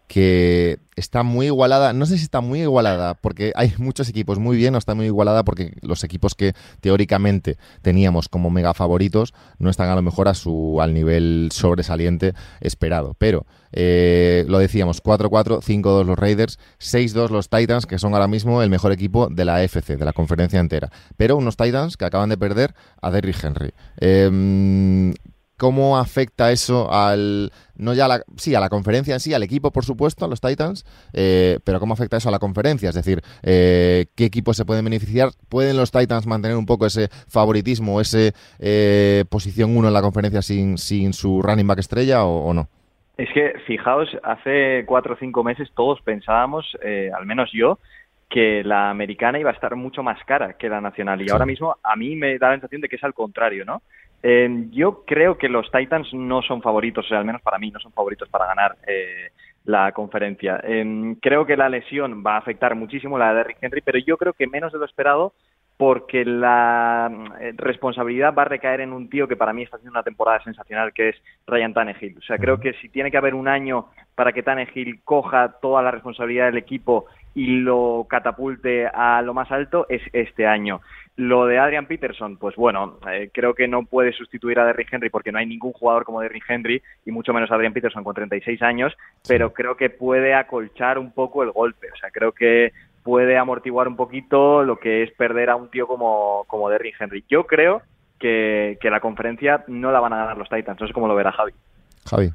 que 0.07 0.79
está 0.95 1.23
muy 1.23 1.47
igualada. 1.47 1.93
No 1.93 2.07
sé 2.07 2.17
si 2.17 2.25
está 2.25 2.41
muy 2.41 2.63
igualada 2.63 3.15
porque 3.15 3.53
hay 3.55 3.75
muchos 3.79 4.09
equipos 4.09 4.39
muy 4.39 4.57
bien 4.57 4.75
o 4.75 4.79
está 4.79 4.95
muy 4.95 5.07
igualada 5.07 5.45
porque 5.45 5.75
los 5.83 6.05
equipos 6.05 6.35
que 6.35 6.55
teóricamente 6.81 7.59
teníamos 7.83 8.29
como 8.29 8.51
mega 8.51 8.73
favoritos 8.75 9.35
no 9.59 9.69
están 9.69 9.89
a 9.89 9.95
lo 9.95 10.03
mejor 10.03 10.29
a 10.29 10.35
su 10.35 10.81
al 10.81 10.95
nivel 10.95 11.49
sobresaliente 11.53 12.35
esperado. 12.61 13.15
Pero 13.19 13.47
eh, 13.73 14.45
lo 14.49 14.59
decíamos, 14.59 15.03
4-4, 15.03 15.61
5-2 15.61 16.05
los 16.05 16.19
Raiders, 16.19 16.59
6-2 16.81 17.31
los 17.31 17.51
Titans, 17.51 17.87
que 17.87 17.99
son 17.99 18.15
ahora 18.15 18.29
mismo 18.29 18.63
el 18.63 18.71
mejor 18.71 18.93
equipo 18.93 19.29
de 19.29 19.45
la 19.45 19.63
FC, 19.63 19.97
de 19.97 20.05
la 20.05 20.13
conferencia 20.13 20.61
entera. 20.61 20.91
Pero 21.17 21.37
unos 21.37 21.57
Titans 21.57 21.97
que 21.97 22.05
acaban 22.05 22.29
de 22.29 22.39
perder 22.39 22.75
a 23.03 23.11
Derrick 23.11 23.43
Henry. 23.43 23.73
Eh, 23.99 25.13
¿Cómo 25.59 25.97
afecta 25.97 26.53
eso 26.53 26.93
al, 26.93 27.51
no 27.77 27.95
ya 27.95 28.05
a 28.05 28.09
la, 28.09 28.21
sí, 28.37 28.55
a 28.55 28.61
la 28.61 28.69
conferencia 28.69 29.15
en 29.15 29.21
sí, 29.21 29.33
al 29.33 29.43
equipo, 29.43 29.71
por 29.71 29.85
supuesto, 29.85 30.25
a 30.25 30.29
los 30.29 30.41
Titans, 30.41 30.85
eh, 31.15 31.59
pero 31.65 31.81
cómo 31.81 31.95
afecta 31.95 32.19
eso 32.19 32.29
a 32.29 32.33
la 32.33 32.39
conferencia? 32.39 32.91
Es 32.91 32.95
decir, 32.95 33.21
eh, 33.43 34.07
¿qué 34.17 34.27
equipos 34.27 34.59
se 34.59 34.67
pueden 34.67 34.85
beneficiar? 34.85 35.31
¿Pueden 35.49 35.79
los 35.79 35.93
Titans 35.93 36.27
mantener 36.27 36.59
un 36.59 36.67
poco 36.67 36.85
ese 36.85 37.09
favoritismo, 37.29 38.03
ese 38.03 38.33
eh, 38.59 39.25
posición 39.31 39.75
1 39.77 39.89
en 39.89 39.95
la 39.95 40.03
conferencia 40.03 40.43
sin, 40.43 40.77
sin 40.77 41.15
su 41.15 41.41
running 41.41 41.67
back 41.67 41.79
estrella 41.79 42.25
o, 42.25 42.53
no? 42.53 42.69
Es 43.17 43.31
que, 43.33 43.55
fijaos, 43.67 44.11
hace 44.25 44.85
cuatro 44.87 45.15
o 45.15 45.17
cinco 45.17 45.43
meses 45.43 45.71
todos 45.75 46.03
pensábamos, 46.03 46.67
al 47.17 47.25
menos 47.25 47.49
yo, 47.55 47.79
que 48.29 48.63
la 48.65 48.91
americana 48.91 49.39
iba 49.39 49.51
a 49.51 49.55
estar 49.55 49.75
mucho 49.77 50.03
más 50.03 50.23
cara 50.25 50.55
que 50.55 50.69
la 50.69 50.81
nacional. 50.81 51.23
Y 51.23 51.31
ahora 51.31 51.47
mismo 51.47 51.77
a 51.83 51.97
mí 51.97 52.17
me 52.17 52.39
da 52.39 52.49
la 52.49 52.55
sensación 52.55 52.81
de 52.83 52.89
que 52.89 52.97
es 52.97 53.05
al 53.05 53.15
contrario, 53.15 53.65
¿no? 53.65 53.83
Eh, 54.23 54.67
yo 54.71 55.05
creo 55.05 55.39
que 55.39 55.49
los 55.49 55.71
Titans 55.71 56.13
no 56.15 56.43
son 56.43 56.63
favoritos, 56.63 57.05
o 57.05 57.09
sea, 57.09 57.19
al 57.19 57.25
menos 57.25 57.43
para 57.43 57.59
mí 57.59 57.71
no 57.71 57.79
son 57.81 57.93
favoritos 57.93 58.29
para 58.29 58.47
ganar 58.47 58.77
eh, 58.87 59.31
la 59.65 59.93
conferencia. 59.93 60.61
Eh, 60.65 61.17
creo 61.21 61.45
que 61.45 61.57
la 61.57 61.69
lesión 61.69 62.23
va 62.27 62.35
a 62.35 62.39
afectar 62.39 62.75
muchísimo 62.75 63.19
la 63.19 63.31
de 63.31 63.35
Derrick 63.37 63.59
Henry, 63.61 63.81
pero 63.83 63.99
yo 63.99 64.17
creo 64.17 64.33
que 64.33 64.47
menos 64.47 64.73
de 64.73 64.79
lo 64.79 64.85
esperado 64.85 65.33
porque 65.77 66.25
la 66.25 67.11
eh, 67.41 67.53
responsabilidad 67.57 68.35
va 68.35 68.43
a 68.43 68.47
recaer 68.47 68.81
en 68.81 68.93
un 68.93 69.11
tío 69.11 69.29
que 69.29 69.37
para 69.37 69.53
mí 69.53 69.63
está 69.63 69.77
haciendo 69.77 69.93
una 69.93 70.03
temporada 70.03 70.43
sensacional, 70.43 70.93
que 70.95 71.11
es 71.11 71.17
Ryan 71.47 71.75
Tannehill. 71.75 72.17
O 72.19 72.23
sea, 72.23 72.39
creo 72.39 72.59
que 72.59 72.73
si 72.75 72.89
tiene 72.89 73.11
que 73.11 73.19
haber 73.19 73.35
un 73.35 73.47
año 73.47 73.89
para 74.15 74.33
que 74.33 74.43
Tannehill 74.43 75.01
coja 75.05 75.57
toda 75.61 75.83
la 75.83 75.91
responsabilidad 75.91 76.47
del 76.47 76.57
equipo 76.57 77.07
y 77.35 77.59
lo 77.59 78.07
catapulte 78.09 78.87
a 78.87 79.21
lo 79.21 79.35
más 79.35 79.51
alto, 79.53 79.87
es 79.91 80.01
este 80.15 80.47
año. 80.47 80.81
Lo 81.17 81.47
de 81.47 81.59
Adrian 81.59 81.87
Peterson, 81.87 82.37
pues 82.37 82.57
bueno, 82.57 82.99
eh, 83.11 83.31
creo 83.33 83.55
que 83.55 83.67
no 83.67 83.85
puede 83.85 84.13
sustituir 84.13 84.59
a 84.59 84.67
Derrick 84.67 84.93
Henry 84.93 85.09
porque 85.09 85.33
no 85.33 85.39
hay 85.39 85.47
ningún 85.47 85.73
jugador 85.73 86.05
como 86.05 86.21
Derrick 86.21 86.45
Henry 86.47 86.83
y 87.07 87.11
mucho 87.11 87.33
menos 87.33 87.51
Adrian 87.51 87.73
Peterson 87.73 88.05
con 88.05 88.15
36 88.15 88.61
años, 88.61 88.95
pero 89.27 89.55
creo 89.55 89.79
que 89.79 89.89
puede 89.89 90.35
acolchar 90.35 90.99
un 90.99 91.13
poco 91.13 91.43
el 91.43 91.53
golpe. 91.53 91.89
O 91.91 91.97
sea, 91.97 92.11
creo 92.11 92.33
que 92.33 92.73
puede 93.03 93.39
amortiguar 93.39 93.89
un 93.89 93.97
poquito 93.97 94.63
lo 94.63 94.79
que 94.79 95.05
es 95.05 95.11
perder 95.13 95.49
a 95.49 95.57
un 95.57 95.71
tío 95.71 95.87
como, 95.87 96.45
como 96.49 96.69
Derrick 96.69 97.01
Henry. 97.01 97.25
Yo 97.29 97.47
creo 97.47 97.81
que, 98.19 98.77
que 98.81 98.91
la 98.91 99.01
conferencia 99.01 99.65
no 99.69 99.93
la 99.93 100.01
van 100.01 100.13
a 100.13 100.19
ganar 100.19 100.37
los 100.37 100.51
Titans. 100.51 100.81
No 100.81 100.87
sé 100.87 100.93
cómo 100.93 101.09
lo 101.09 101.15
verá 101.15 101.33
Javi. 101.33 101.53
Javi. 102.05 102.31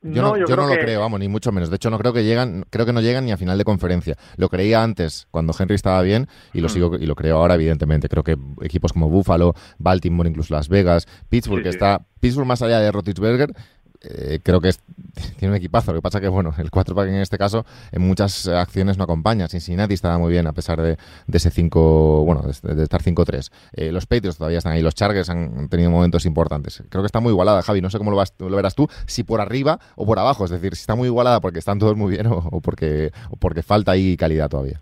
Yo 0.00 0.22
no, 0.22 0.36
yo 0.36 0.54
no 0.54 0.68
lo 0.68 0.74
creo, 0.74 1.00
vamos, 1.00 1.18
ni 1.18 1.26
mucho 1.26 1.50
menos. 1.50 1.70
De 1.70 1.76
hecho, 1.76 1.90
no 1.90 1.98
creo 1.98 2.12
que 2.12 2.22
llegan, 2.22 2.64
creo 2.70 2.86
que 2.86 2.92
no 2.92 3.00
llegan 3.00 3.24
ni 3.24 3.32
a 3.32 3.36
final 3.36 3.58
de 3.58 3.64
conferencia. 3.64 4.16
Lo 4.36 4.48
creía 4.48 4.82
antes, 4.82 5.26
cuando 5.32 5.52
Henry 5.58 5.74
estaba 5.74 6.00
bien, 6.02 6.28
y 6.52 6.60
lo 6.60 6.68
hmm. 6.68 6.70
sigo 6.70 6.96
y 6.96 7.06
lo 7.06 7.16
creo 7.16 7.38
ahora, 7.38 7.54
evidentemente. 7.54 8.08
Creo 8.08 8.22
que 8.22 8.36
equipos 8.62 8.92
como 8.92 9.08
Buffalo, 9.08 9.54
Baltimore, 9.78 10.28
incluso 10.28 10.54
Las 10.54 10.68
Vegas, 10.68 11.06
Pittsburgh, 11.28 11.64
que 11.64 11.70
está 11.70 12.06
Pittsburgh 12.20 12.46
más 12.46 12.62
allá 12.62 12.78
de 12.78 12.92
Rotisberger, 12.92 13.52
eh, 14.00 14.38
creo 14.42 14.60
que 14.60 14.70
tiene 15.38 15.52
un 15.52 15.56
equipazo. 15.56 15.92
Lo 15.92 15.98
que 15.98 16.02
pasa 16.02 16.20
que, 16.20 16.28
bueno, 16.28 16.52
el 16.58 16.70
4 16.70 16.94
pack 16.94 17.08
en 17.08 17.16
este 17.16 17.38
caso, 17.38 17.64
en 17.92 18.02
muchas 18.02 18.46
acciones 18.48 18.98
no 18.98 19.04
acompaña. 19.04 19.48
Cincinnati 19.48 19.94
estaba 19.94 20.18
muy 20.18 20.32
bien 20.32 20.46
a 20.46 20.52
pesar 20.52 20.80
de, 20.80 20.96
ese 21.32 21.50
5, 21.50 22.24
bueno, 22.24 22.42
de, 22.42 22.82
estar 22.82 23.02
5-3. 23.02 23.50
Eh, 23.72 23.92
los 23.92 24.06
Patriots 24.06 24.38
todavía 24.38 24.58
están 24.58 24.72
ahí. 24.72 24.82
Los 24.82 24.94
Chargers 24.94 25.28
han 25.30 25.68
tenido 25.68 25.90
momentos 25.90 26.26
importantes. 26.26 26.82
Creo 26.88 27.02
que 27.02 27.06
está 27.06 27.20
muy 27.20 27.30
igualada, 27.30 27.62
Javi. 27.62 27.80
No 27.80 27.90
sé 27.90 27.98
cómo 27.98 28.10
lo, 28.10 28.16
vas, 28.16 28.34
lo 28.38 28.54
verás 28.54 28.74
tú, 28.74 28.88
si 29.06 29.24
por 29.24 29.40
arriba 29.40 29.78
o 29.96 30.06
por 30.06 30.18
abajo. 30.18 30.44
Es 30.44 30.50
decir, 30.50 30.74
si 30.74 30.82
está 30.82 30.94
muy 30.94 31.08
igualada 31.08 31.40
porque 31.40 31.58
están 31.58 31.78
todos 31.78 31.96
muy 31.96 32.12
bien 32.12 32.26
o, 32.26 32.60
porque, 32.60 33.10
o 33.30 33.36
porque 33.36 33.62
falta 33.62 33.92
ahí 33.92 34.16
calidad 34.16 34.48
todavía. 34.48 34.80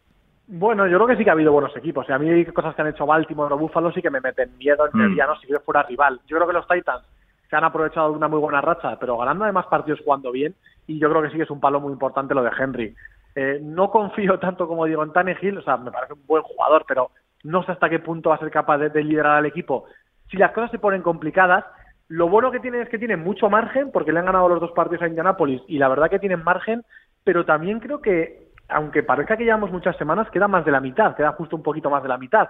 Bueno, 0.48 0.86
yo 0.86 0.96
creo 0.98 1.08
que 1.08 1.16
sí 1.16 1.24
que 1.24 1.30
ha 1.30 1.32
habido 1.32 1.50
buenos 1.50 1.76
equipos. 1.76 2.08
a 2.08 2.18
mí 2.18 2.28
hay 2.28 2.44
cosas 2.44 2.74
que 2.76 2.82
han 2.82 2.88
hecho 2.88 3.04
Baltimore 3.04 3.52
o 3.52 3.58
Buffalo 3.58 3.90
sí 3.90 4.00
que 4.00 4.10
me 4.10 4.20
meten 4.20 4.56
miedo 4.58 4.86
en 4.86 4.96
mm. 4.96 5.16
no 5.16 5.40
si 5.40 5.48
yo 5.48 5.58
fuera 5.60 5.82
rival. 5.82 6.20
Yo 6.28 6.36
creo 6.36 6.46
que 6.46 6.52
los 6.52 6.68
Titans 6.68 7.02
se 7.48 7.56
han 7.56 7.64
aprovechado 7.64 8.10
de 8.10 8.16
una 8.16 8.28
muy 8.28 8.38
buena 8.38 8.60
racha, 8.60 8.98
pero 8.98 9.16
ganando 9.16 9.44
además 9.44 9.66
partidos 9.66 10.00
jugando 10.04 10.32
bien, 10.32 10.54
y 10.86 10.98
yo 10.98 11.08
creo 11.10 11.22
que 11.22 11.30
sí 11.30 11.36
que 11.36 11.44
es 11.44 11.50
un 11.50 11.60
palo 11.60 11.80
muy 11.80 11.92
importante 11.92 12.34
lo 12.34 12.42
de 12.42 12.50
Henry. 12.58 12.94
Eh, 13.34 13.60
no 13.62 13.90
confío 13.90 14.38
tanto 14.40 14.66
como 14.66 14.86
digo 14.86 15.02
en 15.02 15.12
Tannehill, 15.12 15.58
o 15.58 15.62
sea, 15.62 15.76
me 15.76 15.90
parece 15.90 16.14
un 16.14 16.26
buen 16.26 16.42
jugador, 16.42 16.84
pero 16.88 17.10
no 17.44 17.62
sé 17.64 17.72
hasta 17.72 17.88
qué 17.88 17.98
punto 17.98 18.30
va 18.30 18.36
a 18.36 18.40
ser 18.40 18.50
capaz 18.50 18.78
de, 18.78 19.04
liderar 19.04 19.36
al 19.36 19.46
equipo. 19.46 19.84
Si 20.30 20.36
las 20.36 20.52
cosas 20.52 20.70
se 20.70 20.78
ponen 20.78 21.02
complicadas, 21.02 21.64
lo 22.08 22.28
bueno 22.28 22.50
que 22.50 22.60
tiene 22.60 22.80
es 22.80 22.88
que 22.88 22.98
tiene 22.98 23.16
mucho 23.16 23.48
margen, 23.48 23.90
porque 23.92 24.12
le 24.12 24.18
han 24.18 24.26
ganado 24.26 24.48
los 24.48 24.60
dos 24.60 24.72
partidos 24.72 25.02
a 25.02 25.08
Indianapolis, 25.08 25.62
y 25.68 25.78
la 25.78 25.88
verdad 25.88 26.10
que 26.10 26.18
tienen 26.18 26.42
margen, 26.42 26.82
pero 27.24 27.44
también 27.44 27.78
creo 27.78 28.00
que, 28.00 28.48
aunque 28.68 29.02
parezca 29.02 29.36
que 29.36 29.44
llevamos 29.44 29.70
muchas 29.70 29.96
semanas, 29.96 30.30
queda 30.30 30.48
más 30.48 30.64
de 30.64 30.72
la 30.72 30.80
mitad, 30.80 31.14
queda 31.14 31.32
justo 31.32 31.56
un 31.56 31.62
poquito 31.62 31.90
más 31.90 32.02
de 32.02 32.08
la 32.08 32.18
mitad. 32.18 32.48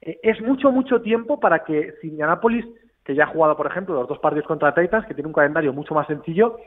Eh, 0.00 0.18
es 0.22 0.40
mucho, 0.40 0.70
mucho 0.70 1.02
tiempo 1.02 1.40
para 1.40 1.64
que 1.64 1.94
si 2.00 2.08
Indianapolis 2.08 2.64
que 3.08 3.14
ya 3.14 3.24
ha 3.24 3.28
jugado, 3.28 3.56
por 3.56 3.66
ejemplo, 3.66 3.94
los 3.94 4.06
dos 4.06 4.18
partidos 4.18 4.46
contra 4.46 4.74
Titans, 4.74 5.06
que 5.06 5.14
tiene 5.14 5.28
un 5.28 5.32
calendario 5.32 5.72
mucho 5.72 5.94
más 5.94 6.06
sencillo. 6.06 6.58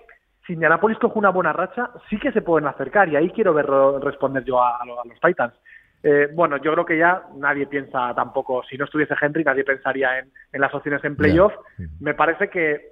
Si 0.48 0.54
Indianapolis 0.54 0.98
coge 0.98 1.20
una 1.20 1.30
buena 1.30 1.54
racha, 1.54 1.92
sí 2.10 2.18
que 2.18 2.32
se 2.32 2.42
pueden 2.42 2.68
acercar 2.68 3.08
y 3.10 3.16
ahí 3.16 3.30
quiero 3.30 3.54
ver 3.54 3.68
responder 4.02 4.44
yo 4.44 4.60
a, 4.60 4.80
los 4.84 5.20
Titans. 5.20 5.54
Eh, 6.02 6.30
bueno, 6.34 6.58
yo 6.58 6.74
creo 6.74 6.84
que 6.84 6.98
ya 6.98 7.26
nadie 7.36 7.68
piensa 7.68 8.16
tampoco, 8.16 8.64
si 8.64 8.76
no 8.76 8.86
estuviese 8.86 9.14
Henry, 9.22 9.44
nadie 9.44 9.64
pensaría 9.64 10.18
en, 10.18 10.32
las 10.60 10.74
opciones 10.74 11.04
en 11.04 11.16
playoff. 11.16 11.54
Me 12.00 12.16
parece 12.16 12.50
que 12.50 12.90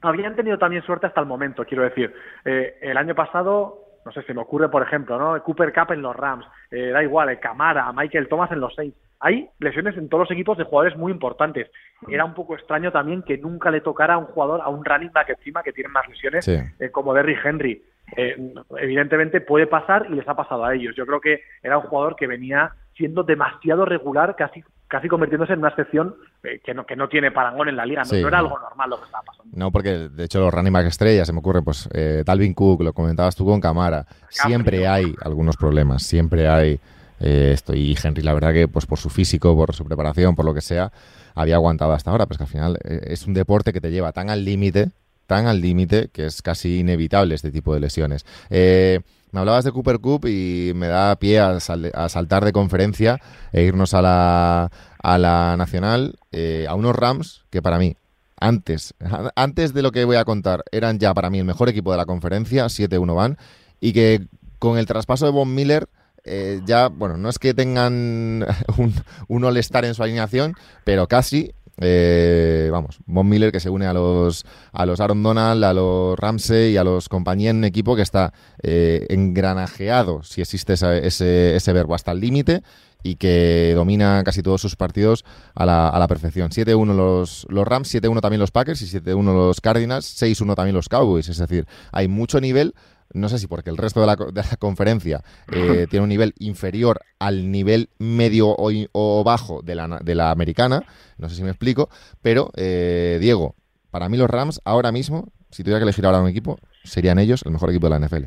habían 0.00 0.36
tenido 0.36 0.56
también 0.56 0.84
suerte 0.84 1.08
hasta 1.08 1.20
el 1.20 1.26
momento, 1.26 1.64
quiero 1.64 1.82
decir. 1.82 2.14
Eh, 2.44 2.78
el 2.80 2.96
año 2.96 3.16
pasado, 3.16 3.86
no 4.06 4.12
sé, 4.12 4.22
se 4.22 4.34
me 4.34 4.42
ocurre, 4.42 4.68
por 4.68 4.84
ejemplo, 4.84 5.18
¿no? 5.18 5.42
Cooper 5.42 5.72
Cup 5.72 5.94
en 5.94 6.02
los 6.02 6.14
Rams, 6.14 6.46
eh, 6.70 6.90
da 6.92 7.02
igual, 7.02 7.40
Camara, 7.40 7.92
Michael 7.92 8.28
Thomas 8.28 8.52
en 8.52 8.60
los 8.60 8.72
seis 8.76 8.94
hay 9.20 9.48
lesiones 9.58 9.96
en 9.96 10.08
todos 10.08 10.22
los 10.22 10.30
equipos 10.30 10.56
de 10.58 10.64
jugadores 10.64 10.96
muy 10.96 11.10
importantes. 11.10 11.68
Era 12.08 12.24
un 12.24 12.34
poco 12.34 12.54
extraño 12.54 12.92
también 12.92 13.22
que 13.22 13.38
nunca 13.38 13.70
le 13.70 13.80
tocara 13.80 14.14
a 14.14 14.18
un 14.18 14.26
jugador, 14.26 14.60
a 14.62 14.68
un 14.68 14.84
running 14.84 15.12
back 15.12 15.30
encima 15.30 15.62
que 15.62 15.72
tiene 15.72 15.88
más 15.88 16.08
lesiones, 16.08 16.46
eh, 16.46 16.90
como 16.92 17.12
Derrick 17.14 17.44
Henry. 17.44 17.82
Eh, 18.16 18.54
evidentemente 18.78 19.40
puede 19.40 19.66
pasar 19.66 20.06
y 20.10 20.14
les 20.14 20.26
ha 20.28 20.34
pasado 20.34 20.64
a 20.64 20.74
ellos. 20.74 20.94
Yo 20.96 21.04
creo 21.04 21.20
que 21.20 21.42
era 21.62 21.78
un 21.78 21.84
jugador 21.84 22.16
que 22.16 22.26
venía 22.26 22.72
siendo 22.96 23.22
demasiado 23.22 23.84
regular, 23.84 24.34
casi 24.36 24.62
casi 24.86 25.06
convirtiéndose 25.06 25.52
en 25.52 25.58
una 25.58 25.68
excepción 25.68 26.14
eh, 26.42 26.60
que, 26.64 26.72
no, 26.72 26.86
que 26.86 26.96
no 26.96 27.10
tiene 27.10 27.30
parangón 27.30 27.68
en 27.68 27.76
la 27.76 27.84
liga. 27.84 28.04
No, 28.10 28.16
era 28.16 28.38
algo 28.38 28.58
normal 28.58 28.88
lo 28.88 28.96
que 28.96 29.04
estaba 29.04 29.22
pasando. 29.22 29.52
No, 29.54 29.70
porque 29.70 30.08
de 30.08 30.24
hecho 30.24 30.40
los 30.40 30.54
running 30.54 30.72
back 30.72 30.86
estrellas, 30.86 31.26
se 31.26 31.32
me 31.34 31.40
ocurre, 31.40 31.60
pues 31.60 31.90
Dalvin 32.24 32.54
Cook, 32.54 32.82
lo 32.82 32.94
comentabas 32.94 33.36
tú 33.36 33.44
con 33.44 33.60
Camara, 33.60 34.06
siempre 34.30 34.86
hay 34.86 35.14
algunos 35.20 35.58
problemas, 35.58 36.04
siempre 36.04 36.48
hay 36.48 36.80
eh, 37.20 37.50
esto. 37.54 37.74
Y 37.74 37.96
Henry, 38.02 38.22
la 38.22 38.34
verdad 38.34 38.52
que 38.52 38.68
pues 38.68 38.86
por 38.86 38.98
su 38.98 39.10
físico, 39.10 39.54
por 39.56 39.74
su 39.74 39.84
preparación, 39.84 40.34
por 40.34 40.44
lo 40.44 40.54
que 40.54 40.60
sea, 40.60 40.92
había 41.34 41.56
aguantado 41.56 41.92
hasta 41.92 42.10
ahora. 42.10 42.26
Pues 42.26 42.38
que 42.38 42.44
al 42.44 42.50
final 42.50 42.78
eh, 42.84 43.00
es 43.08 43.26
un 43.26 43.34
deporte 43.34 43.72
que 43.72 43.80
te 43.80 43.90
lleva 43.90 44.12
tan 44.12 44.30
al 44.30 44.44
límite, 44.44 44.90
tan 45.26 45.46
al 45.46 45.60
límite, 45.60 46.10
que 46.12 46.26
es 46.26 46.42
casi 46.42 46.80
inevitable 46.80 47.34
este 47.34 47.50
tipo 47.50 47.74
de 47.74 47.80
lesiones. 47.80 48.24
Eh, 48.50 49.00
me 49.30 49.40
hablabas 49.40 49.64
de 49.64 49.72
Cooper 49.72 49.98
Cup 49.98 50.26
y 50.26 50.72
me 50.74 50.88
da 50.88 51.14
pie 51.16 51.38
a, 51.38 51.60
saltar 51.60 52.44
de 52.46 52.52
conferencia 52.52 53.20
e 53.52 53.62
irnos 53.62 53.92
a 53.92 54.00
la, 54.00 54.70
a 55.02 55.18
la 55.18 55.54
nacional, 55.58 56.18
a 56.66 56.74
unos 56.74 56.96
Rams 56.96 57.44
que 57.50 57.60
para 57.60 57.78
mí, 57.78 57.94
antes, 58.40 58.94
antes 59.36 59.74
de 59.74 59.82
lo 59.82 59.92
que 59.92 60.04
voy 60.04 60.16
a 60.16 60.24
contar, 60.24 60.64
eran 60.72 60.98
ya 60.98 61.12
para 61.12 61.28
mí 61.28 61.38
el 61.38 61.44
mejor 61.44 61.68
equipo 61.68 61.90
de 61.90 61.98
la 61.98 62.06
conferencia, 62.06 62.64
7-1 62.66 63.14
van, 63.14 63.38
y 63.80 63.92
que 63.92 64.28
con 64.58 64.78
el 64.78 64.86
traspaso 64.86 65.26
de 65.26 65.32
Von 65.32 65.54
Miller 65.54 65.88
eh, 66.24 66.60
ya, 66.64 66.88
bueno, 66.88 67.16
no 67.16 67.28
es 67.28 67.38
que 67.38 67.54
tengan 67.54 68.46
un, 68.78 68.94
un 69.28 69.44
all-star 69.44 69.84
en 69.84 69.94
su 69.94 70.02
alineación, 70.02 70.54
pero 70.84 71.06
casi. 71.08 71.52
Eh, 71.80 72.70
vamos, 72.72 72.98
Von 73.06 73.28
Miller 73.28 73.52
que 73.52 73.60
se 73.60 73.70
une 73.70 73.86
a 73.86 73.92
los, 73.92 74.44
a 74.72 74.84
los 74.84 74.98
Aaron 74.98 75.22
Donald, 75.22 75.62
a 75.62 75.72
los 75.72 76.18
Ramsey 76.18 76.72
y 76.72 76.76
a 76.76 76.82
los 76.82 77.08
compañía 77.08 77.50
en 77.50 77.62
equipo 77.62 77.94
que 77.94 78.02
está 78.02 78.32
eh, 78.64 79.06
engranajeado, 79.10 80.24
si 80.24 80.40
existe 80.40 80.72
ese, 80.72 81.54
ese, 81.54 81.72
verbo, 81.72 81.94
hasta 81.94 82.10
el 82.10 82.18
límite 82.18 82.62
y 83.02 83.16
que 83.16 83.72
domina 83.74 84.22
casi 84.24 84.42
todos 84.42 84.60
sus 84.60 84.76
partidos 84.76 85.24
a 85.54 85.66
la, 85.66 85.88
a 85.88 85.98
la 85.98 86.08
perfección. 86.08 86.50
7-1 86.50 86.94
los, 86.94 87.46
los 87.48 87.66
Rams, 87.66 87.94
7-1 87.94 88.20
también 88.20 88.40
los 88.40 88.50
Packers 88.50 88.82
y 88.82 88.86
7-1 88.86 89.24
los 89.34 89.60
Cardinals, 89.60 90.20
6-1 90.20 90.54
también 90.54 90.74
los 90.74 90.88
Cowboys. 90.88 91.28
Es 91.28 91.38
decir, 91.38 91.66
hay 91.92 92.08
mucho 92.08 92.40
nivel 92.40 92.74
no 93.14 93.28
sé 93.28 93.38
si 93.38 93.46
porque 93.46 93.70
el 93.70 93.76
resto 93.76 94.00
de 94.00 94.06
la, 94.06 94.16
de 94.16 94.42
la 94.42 94.56
conferencia 94.58 95.22
eh, 95.50 95.86
tiene 95.90 96.02
un 96.02 96.08
nivel 96.08 96.34
inferior 96.38 97.00
al 97.18 97.50
nivel 97.50 97.90
medio 97.98 98.54
o, 98.58 99.24
bajo 99.24 99.62
de 99.62 99.74
la, 99.74 100.00
de 100.02 100.14
la, 100.14 100.30
americana, 100.30 100.84
no 101.16 101.28
sé 101.28 101.36
si 101.36 101.42
me 101.42 101.50
explico, 101.50 101.88
pero 102.20 102.50
eh, 102.56 103.18
Diego, 103.20 103.54
para 103.90 104.08
mí 104.08 104.16
los 104.16 104.28
Rams 104.28 104.60
ahora 104.64 104.92
mismo, 104.92 105.32
si 105.50 105.62
tuviera 105.62 105.78
que 105.78 105.84
elegir 105.84 106.04
ahora 106.04 106.20
un 106.20 106.28
equipo, 106.28 106.58
serían 106.84 107.18
ellos 107.18 107.42
el 107.44 107.52
mejor 107.52 107.70
equipo 107.70 107.88
de 107.88 107.98
la 107.98 108.06
NFL. 108.06 108.24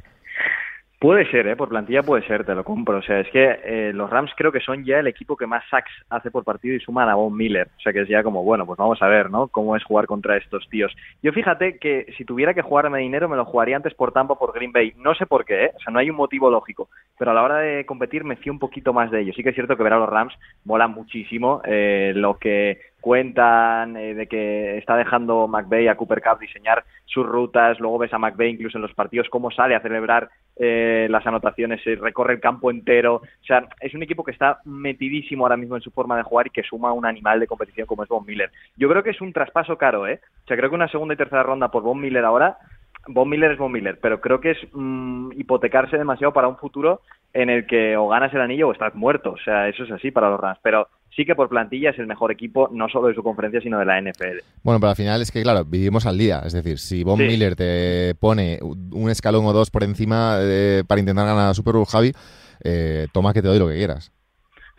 Puede 1.01 1.25
ser, 1.31 1.47
¿eh? 1.47 1.55
por 1.55 1.69
plantilla 1.69 2.03
puede 2.03 2.23
ser, 2.27 2.45
te 2.45 2.53
lo 2.53 2.63
compro. 2.63 2.99
O 2.99 3.01
sea, 3.01 3.21
es 3.21 3.29
que 3.31 3.59
eh, 3.63 3.91
los 3.91 4.07
Rams 4.07 4.29
creo 4.37 4.51
que 4.51 4.59
son 4.59 4.85
ya 4.85 4.99
el 4.99 5.07
equipo 5.07 5.35
que 5.35 5.47
más 5.47 5.67
sacks 5.67 5.89
hace 6.11 6.29
por 6.29 6.43
partido 6.43 6.75
y 6.75 6.79
suman 6.79 7.09
a 7.09 7.15
Von 7.15 7.35
Miller. 7.35 7.69
O 7.75 7.81
sea, 7.81 7.91
que 7.91 8.01
es 8.01 8.07
ya 8.07 8.21
como, 8.21 8.43
bueno, 8.43 8.67
pues 8.67 8.77
vamos 8.77 9.01
a 9.01 9.07
ver, 9.07 9.31
¿no? 9.31 9.47
Cómo 9.47 9.75
es 9.75 9.83
jugar 9.83 10.05
contra 10.05 10.37
estos 10.37 10.69
tíos. 10.69 10.95
Yo 11.23 11.33
fíjate 11.33 11.79
que 11.79 12.13
si 12.15 12.23
tuviera 12.23 12.53
que 12.53 12.61
jugarme 12.61 12.99
dinero, 12.99 13.27
me 13.27 13.35
lo 13.35 13.45
jugaría 13.45 13.77
antes 13.77 13.95
por 13.95 14.11
Tampa 14.11 14.35
por 14.35 14.53
Green 14.53 14.71
Bay. 14.71 14.93
No 14.97 15.15
sé 15.15 15.25
por 15.25 15.43
qué, 15.43 15.65
¿eh? 15.65 15.71
O 15.75 15.79
sea, 15.79 15.91
no 15.91 15.97
hay 15.97 16.11
un 16.11 16.17
motivo 16.17 16.51
lógico. 16.51 16.87
Pero 17.17 17.31
a 17.31 17.33
la 17.33 17.41
hora 17.41 17.57
de 17.57 17.83
competir 17.87 18.23
me 18.23 18.35
fío 18.35 18.53
un 18.53 18.59
poquito 18.59 18.93
más 18.93 19.09
de 19.09 19.21
ellos. 19.21 19.35
Sí 19.35 19.41
que 19.41 19.49
es 19.49 19.55
cierto 19.55 19.75
que 19.75 19.81
ver 19.81 19.93
a 19.93 19.99
los 19.99 20.07
Rams 20.09 20.35
mola 20.65 20.87
muchísimo. 20.87 21.63
Eh, 21.65 22.13
lo 22.15 22.37
que 22.37 22.79
cuentan 23.01 23.97
eh, 23.97 24.13
de 24.13 24.27
que 24.27 24.77
está 24.77 24.95
dejando 24.95 25.47
McVeigh 25.47 25.89
a 25.89 25.95
Cooper 25.95 26.21
Cup 26.21 26.39
diseñar 26.39 26.83
sus 27.05 27.25
rutas, 27.25 27.79
luego 27.79 27.97
ves 27.97 28.13
a 28.13 28.19
McVeigh 28.19 28.51
incluso 28.51 28.77
en 28.77 28.83
los 28.83 28.93
partidos 28.93 29.27
cómo 29.29 29.51
sale 29.51 29.75
a 29.75 29.81
celebrar 29.81 30.29
eh, 30.57 31.07
las 31.09 31.25
anotaciones, 31.25 31.83
recorre 31.99 32.33
el 32.33 32.39
campo 32.39 32.69
entero, 32.71 33.15
o 33.15 33.45
sea, 33.45 33.67
es 33.79 33.93
un 33.93 34.03
equipo 34.03 34.23
que 34.23 34.31
está 34.31 34.59
metidísimo 34.65 35.45
ahora 35.45 35.57
mismo 35.57 35.75
en 35.75 35.81
su 35.81 35.91
forma 35.91 36.17
de 36.17 36.23
jugar 36.23 36.47
y 36.47 36.51
que 36.51 36.63
suma 36.63 36.93
un 36.93 37.05
animal 37.05 37.39
de 37.39 37.47
competición 37.47 37.87
como 37.87 38.03
es 38.03 38.09
Von 38.09 38.25
Miller. 38.25 38.51
Yo 38.77 38.89
creo 38.89 39.03
que 39.03 39.11
es 39.11 39.21
un 39.21 39.33
traspaso 39.33 39.77
caro, 39.77 40.07
¿eh? 40.07 40.19
O 40.43 40.47
sea, 40.47 40.57
creo 40.57 40.69
que 40.69 40.75
una 40.75 40.87
segunda 40.87 41.13
y 41.13 41.17
tercera 41.17 41.43
ronda 41.43 41.69
por 41.69 41.83
Von 41.83 41.99
Miller 41.99 42.25
ahora 42.25 42.57
Von 43.07 43.29
Miller 43.29 43.51
es 43.51 43.57
Von 43.57 43.71
Miller, 43.71 43.97
pero 44.01 44.21
creo 44.21 44.39
que 44.39 44.51
es 44.51 44.57
mm, 44.73 45.31
hipotecarse 45.33 45.97
demasiado 45.97 46.33
para 46.33 46.47
un 46.47 46.57
futuro 46.57 47.01
en 47.33 47.49
el 47.49 47.65
que 47.65 47.97
o 47.97 48.07
ganas 48.07 48.33
el 48.33 48.41
anillo 48.41 48.67
o 48.67 48.71
estás 48.71 48.93
muerto. 48.93 49.31
O 49.31 49.37
sea, 49.37 49.67
eso 49.67 49.83
es 49.83 49.91
así 49.91 50.11
para 50.11 50.29
los 50.29 50.39
Rams. 50.39 50.59
Pero 50.61 50.87
sí 51.15 51.25
que 51.25 51.35
por 51.35 51.49
plantilla 51.49 51.91
es 51.91 51.99
el 51.99 52.07
mejor 52.07 52.31
equipo, 52.31 52.69
no 52.71 52.87
solo 52.89 53.07
de 53.07 53.15
su 53.15 53.23
conferencia, 53.23 53.61
sino 53.61 53.79
de 53.79 53.85
la 53.85 54.01
NFL. 54.01 54.39
Bueno, 54.63 54.79
pero 54.79 54.89
al 54.89 54.95
final 54.95 55.21
es 55.21 55.31
que, 55.31 55.41
claro, 55.43 55.65
vivimos 55.65 56.05
al 56.05 56.17
día. 56.17 56.41
Es 56.45 56.53
decir, 56.53 56.77
si 56.77 57.03
Von 57.03 57.19
Miller 57.19 57.55
te 57.55 58.15
pone 58.19 58.59
un 58.61 59.09
escalón 59.09 59.45
o 59.45 59.53
dos 59.53 59.69
por 59.69 59.83
encima 59.83 60.37
eh, 60.39 60.83
para 60.87 60.99
intentar 60.99 61.25
ganar 61.25 61.49
a 61.49 61.53
Super 61.53 61.75
Bowl, 61.75 61.85
Javi, 61.85 62.11
eh, 62.63 63.07
toma 63.13 63.33
que 63.33 63.41
te 63.41 63.47
doy 63.47 63.59
lo 63.59 63.67
que 63.67 63.75
quieras. 63.75 64.11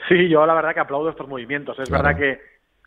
Sí, 0.09 0.29
yo 0.29 0.45
la 0.47 0.55
verdad 0.55 0.75
que 0.75 0.81
aplaudo 0.81 1.11
estos 1.11 1.29
movimientos. 1.29 1.79
Es 1.79 1.91
verdad 1.91 2.17
que 2.17 2.41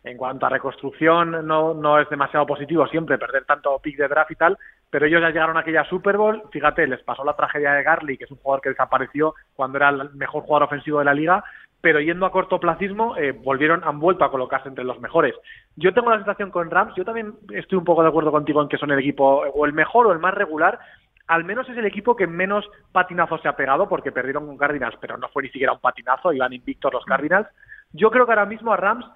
en 0.04 0.16
cuanto 0.16 0.46
a 0.46 0.50
reconstrucción 0.50 1.46
no, 1.46 1.74
no 1.74 1.98
es 1.98 2.08
demasiado 2.08 2.46
positivo 2.46 2.86
siempre 2.86 3.18
perder 3.18 3.44
tanto 3.44 3.78
pick 3.82 3.96
de 3.96 4.08
draft 4.08 4.30
y 4.30 4.36
tal, 4.36 4.58
pero 4.88 5.06
ellos 5.06 5.20
ya 5.20 5.28
llegaron 5.28 5.56
a 5.56 5.60
aquella 5.60 5.84
Super 5.84 6.16
Bowl, 6.16 6.42
fíjate, 6.52 6.86
les 6.86 7.02
pasó 7.02 7.24
la 7.24 7.34
tragedia 7.34 7.72
de 7.72 7.82
Garley, 7.82 8.16
que 8.16 8.24
es 8.24 8.30
un 8.30 8.38
jugador 8.38 8.62
que 8.62 8.68
desapareció 8.68 9.34
cuando 9.54 9.78
era 9.78 9.88
el 9.88 10.14
mejor 10.14 10.44
jugador 10.44 10.68
ofensivo 10.68 11.00
de 11.00 11.06
la 11.06 11.14
liga, 11.14 11.44
pero 11.80 12.00
yendo 12.00 12.26
a 12.26 12.32
cortoplacismo 12.32 13.16
eh, 13.16 13.32
volvieron, 13.32 13.82
han 13.84 14.00
vuelto 14.00 14.24
a 14.24 14.30
colocarse 14.30 14.68
entre 14.68 14.84
los 14.84 15.00
mejores. 15.00 15.34
Yo 15.76 15.92
tengo 15.94 16.10
la 16.10 16.18
situación 16.18 16.50
con 16.50 16.70
Rams, 16.70 16.94
yo 16.96 17.04
también 17.04 17.34
estoy 17.52 17.78
un 17.78 17.84
poco 17.84 18.02
de 18.02 18.08
acuerdo 18.08 18.32
contigo 18.32 18.60
en 18.60 18.68
que 18.68 18.78
son 18.78 18.90
el 18.90 18.98
equipo 18.98 19.24
o 19.24 19.66
el 19.66 19.72
mejor 19.72 20.06
o 20.06 20.12
el 20.12 20.18
más 20.18 20.34
regular, 20.34 20.78
al 21.26 21.44
menos 21.44 21.68
es 21.68 21.76
el 21.76 21.86
equipo 21.86 22.16
que 22.16 22.26
menos 22.26 22.64
patinazos 22.92 23.40
se 23.42 23.48
ha 23.48 23.56
pegado 23.56 23.88
porque 23.88 24.12
perdieron 24.12 24.46
con 24.46 24.56
Cardinals, 24.56 24.96
pero 25.00 25.16
no 25.16 25.28
fue 25.28 25.42
ni 25.42 25.48
siquiera 25.50 25.72
un 25.72 25.80
patinazo, 25.80 26.32
iban 26.32 26.52
invictos 26.52 26.92
los 26.92 27.04
Cardinals. 27.04 27.48
Yo 27.92 28.10
creo 28.10 28.26
que 28.26 28.32
ahora 28.32 28.46
mismo 28.46 28.72
a 28.72 28.76
Rams 28.76 29.06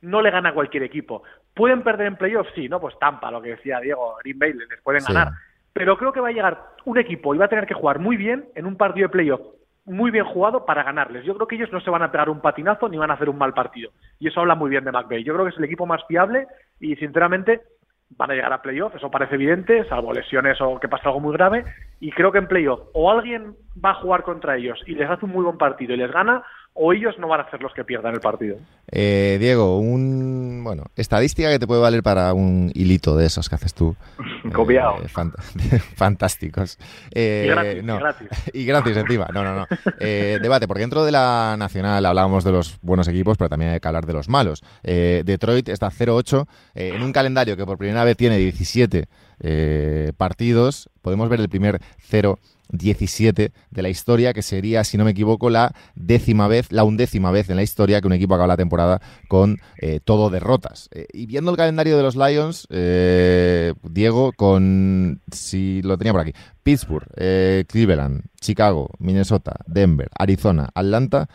no 0.00 0.20
le 0.22 0.30
gana 0.30 0.54
cualquier 0.54 0.82
equipo. 0.82 1.22
¿Pueden 1.54 1.82
perder 1.82 2.08
en 2.08 2.16
playoffs? 2.16 2.52
Sí, 2.54 2.68
¿no? 2.68 2.80
Pues 2.80 2.98
Tampa, 2.98 3.30
lo 3.30 3.40
que 3.40 3.50
decía 3.50 3.80
Diego, 3.80 4.16
Green 4.22 4.38
Bay, 4.38 4.52
les 4.52 4.80
pueden 4.82 5.04
ganar. 5.04 5.28
Pero 5.72 5.96
creo 5.96 6.12
que 6.12 6.20
va 6.20 6.28
a 6.28 6.32
llegar 6.32 6.60
un 6.84 6.98
equipo 6.98 7.34
y 7.34 7.38
va 7.38 7.44
a 7.44 7.48
tener 7.48 7.66
que 7.66 7.74
jugar 7.74 8.00
muy 8.00 8.16
bien 8.16 8.48
en 8.56 8.66
un 8.66 8.76
partido 8.76 9.06
de 9.06 9.12
playoff 9.12 9.40
muy 9.90 10.10
bien 10.10 10.24
jugado 10.24 10.64
para 10.64 10.82
ganarles. 10.82 11.24
Yo 11.24 11.34
creo 11.34 11.46
que 11.46 11.56
ellos 11.56 11.72
no 11.72 11.80
se 11.80 11.90
van 11.90 12.02
a 12.02 12.10
pegar 12.10 12.30
un 12.30 12.40
patinazo 12.40 12.88
ni 12.88 12.96
van 12.96 13.10
a 13.10 13.14
hacer 13.14 13.28
un 13.28 13.38
mal 13.38 13.52
partido. 13.52 13.90
Y 14.18 14.28
eso 14.28 14.40
habla 14.40 14.54
muy 14.54 14.70
bien 14.70 14.84
de 14.84 14.92
McVeigh. 14.92 15.24
Yo 15.24 15.34
creo 15.34 15.44
que 15.44 15.50
es 15.50 15.58
el 15.58 15.64
equipo 15.64 15.86
más 15.86 16.04
fiable 16.06 16.46
y, 16.78 16.96
sinceramente, 16.96 17.60
van 18.16 18.30
a 18.30 18.34
llegar 18.34 18.52
a 18.52 18.62
playoff, 18.62 18.94
eso 18.94 19.10
parece 19.10 19.36
evidente, 19.36 19.84
salvo 19.88 20.12
lesiones 20.12 20.60
o 20.60 20.80
que 20.80 20.88
pase 20.88 21.06
algo 21.06 21.20
muy 21.20 21.32
grave, 21.32 21.64
y 22.00 22.10
creo 22.10 22.32
que 22.32 22.38
en 22.38 22.48
playoff 22.48 22.80
o 22.92 23.10
alguien 23.10 23.54
va 23.82 23.90
a 23.90 23.94
jugar 23.94 24.22
contra 24.22 24.56
ellos 24.56 24.82
y 24.86 24.94
les 24.94 25.08
hace 25.08 25.26
un 25.26 25.32
muy 25.32 25.44
buen 25.44 25.58
partido 25.58 25.94
y 25.94 25.96
les 25.96 26.10
gana, 26.10 26.42
o 26.82 26.94
ellos 26.94 27.14
no 27.18 27.28
van 27.28 27.40
a 27.42 27.50
ser 27.50 27.60
los 27.60 27.74
que 27.74 27.84
pierdan 27.84 28.14
el 28.14 28.20
partido. 28.20 28.56
Eh, 28.90 29.36
Diego, 29.38 29.78
un 29.78 30.62
bueno, 30.64 30.84
estadística 30.96 31.50
que 31.50 31.58
te 31.58 31.66
puede 31.66 31.80
valer 31.82 32.02
para 32.02 32.32
un 32.32 32.70
hilito 32.74 33.16
de 33.16 33.26
esos 33.26 33.48
que 33.50 33.54
haces 33.56 33.74
tú. 33.74 33.94
Copiado. 34.54 34.96
Eh, 35.02 35.06
fant- 35.12 35.34
fantásticos. 35.96 36.78
Eh, 37.14 37.44
Y 37.46 37.50
gratis, 37.50 37.84
no. 37.84 37.96
y 37.96 37.98
gratis. 37.98 38.28
Y 38.54 38.64
gratis 38.64 38.96
encima. 38.96 39.28
No, 39.32 39.44
no, 39.44 39.54
no. 39.54 39.66
Eh, 40.00 40.38
debate, 40.40 40.66
porque 40.66 40.80
dentro 40.80 41.04
de 41.04 41.12
la 41.12 41.56
nacional 41.58 42.04
hablábamos 42.06 42.44
de 42.44 42.52
los 42.52 42.78
buenos 42.80 43.08
equipos, 43.08 43.36
pero 43.36 43.48
también 43.50 43.72
hay 43.72 43.80
que 43.80 43.88
hablar 43.88 44.06
de 44.06 44.12
los 44.14 44.28
malos. 44.28 44.62
Detroit 44.82 45.68
está 45.68 45.90
0-8 45.90 46.46
eh, 46.74 46.92
en 46.94 47.02
un 47.02 47.12
calendario 47.12 47.56
que 47.56 47.66
por 47.66 47.76
primera 47.78 48.04
vez 48.04 48.16
tiene 48.16 48.38
17 48.38 49.06
eh, 49.40 50.12
partidos. 50.16 50.88
Podemos 51.02 51.28
ver 51.28 51.40
el 51.40 51.48
primer 51.48 51.80
0-17 52.10 53.52
de 53.70 53.82
la 53.82 53.88
historia, 53.88 54.32
que 54.32 54.42
sería, 54.42 54.84
si 54.84 54.96
no 54.96 55.04
me 55.04 55.12
equivoco, 55.12 55.50
la 55.50 55.74
décima 55.94 56.48
vez, 56.48 56.70
la 56.70 56.84
undécima 56.84 57.30
vez 57.30 57.48
en 57.50 57.56
la 57.56 57.62
historia 57.62 58.00
que 58.00 58.06
un 58.06 58.12
equipo 58.12 58.34
acaba 58.34 58.48
la 58.48 58.56
temporada 58.56 59.00
con 59.28 59.58
eh, 59.78 60.00
todo 60.04 60.30
derrotas. 60.30 60.88
Eh, 60.92 61.06
y 61.12 61.26
viendo 61.26 61.50
el 61.50 61.56
calendario 61.56 61.96
de 61.96 62.02
los 62.02 62.16
Lions, 62.16 62.66
eh, 62.70 63.74
Diego, 63.82 64.32
con, 64.36 65.20
si 65.32 65.82
lo 65.82 65.96
tenía 65.98 66.12
por 66.12 66.20
aquí, 66.20 66.32
Pittsburgh, 66.62 67.08
Cleveland, 67.66 68.22
Chicago, 68.40 68.90
Minnesota, 68.98 69.56
Denver, 69.66 70.08
Arizona, 70.18 70.68
Atlanta, 70.74 71.28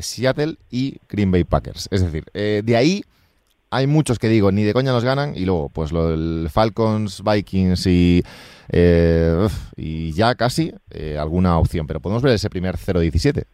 Seattle 0.00 0.56
y 0.70 0.98
Green 1.08 1.30
Bay 1.32 1.44
Packers. 1.44 1.88
Es 1.90 2.00
decir, 2.02 2.24
de 2.32 2.76
ahí 2.76 3.02
hay 3.70 3.86
muchos 3.86 4.18
que 4.18 4.28
digo, 4.28 4.52
ni 4.52 4.62
de 4.62 4.72
coña 4.72 4.92
los 4.92 5.04
ganan, 5.04 5.34
y 5.36 5.44
luego, 5.44 5.68
pues 5.68 5.92
lo 5.92 6.08
del 6.08 6.48
Falcons, 6.50 7.22
Vikings 7.24 7.86
y, 7.86 8.22
eh, 8.70 9.48
y 9.76 10.12
ya 10.12 10.34
casi 10.34 10.72
eh, 10.90 11.18
alguna 11.18 11.58
opción. 11.58 11.86
Pero 11.86 12.00
podemos 12.00 12.22
ver 12.22 12.34
ese 12.34 12.50
primer 12.50 12.76
0-17. 12.76 13.44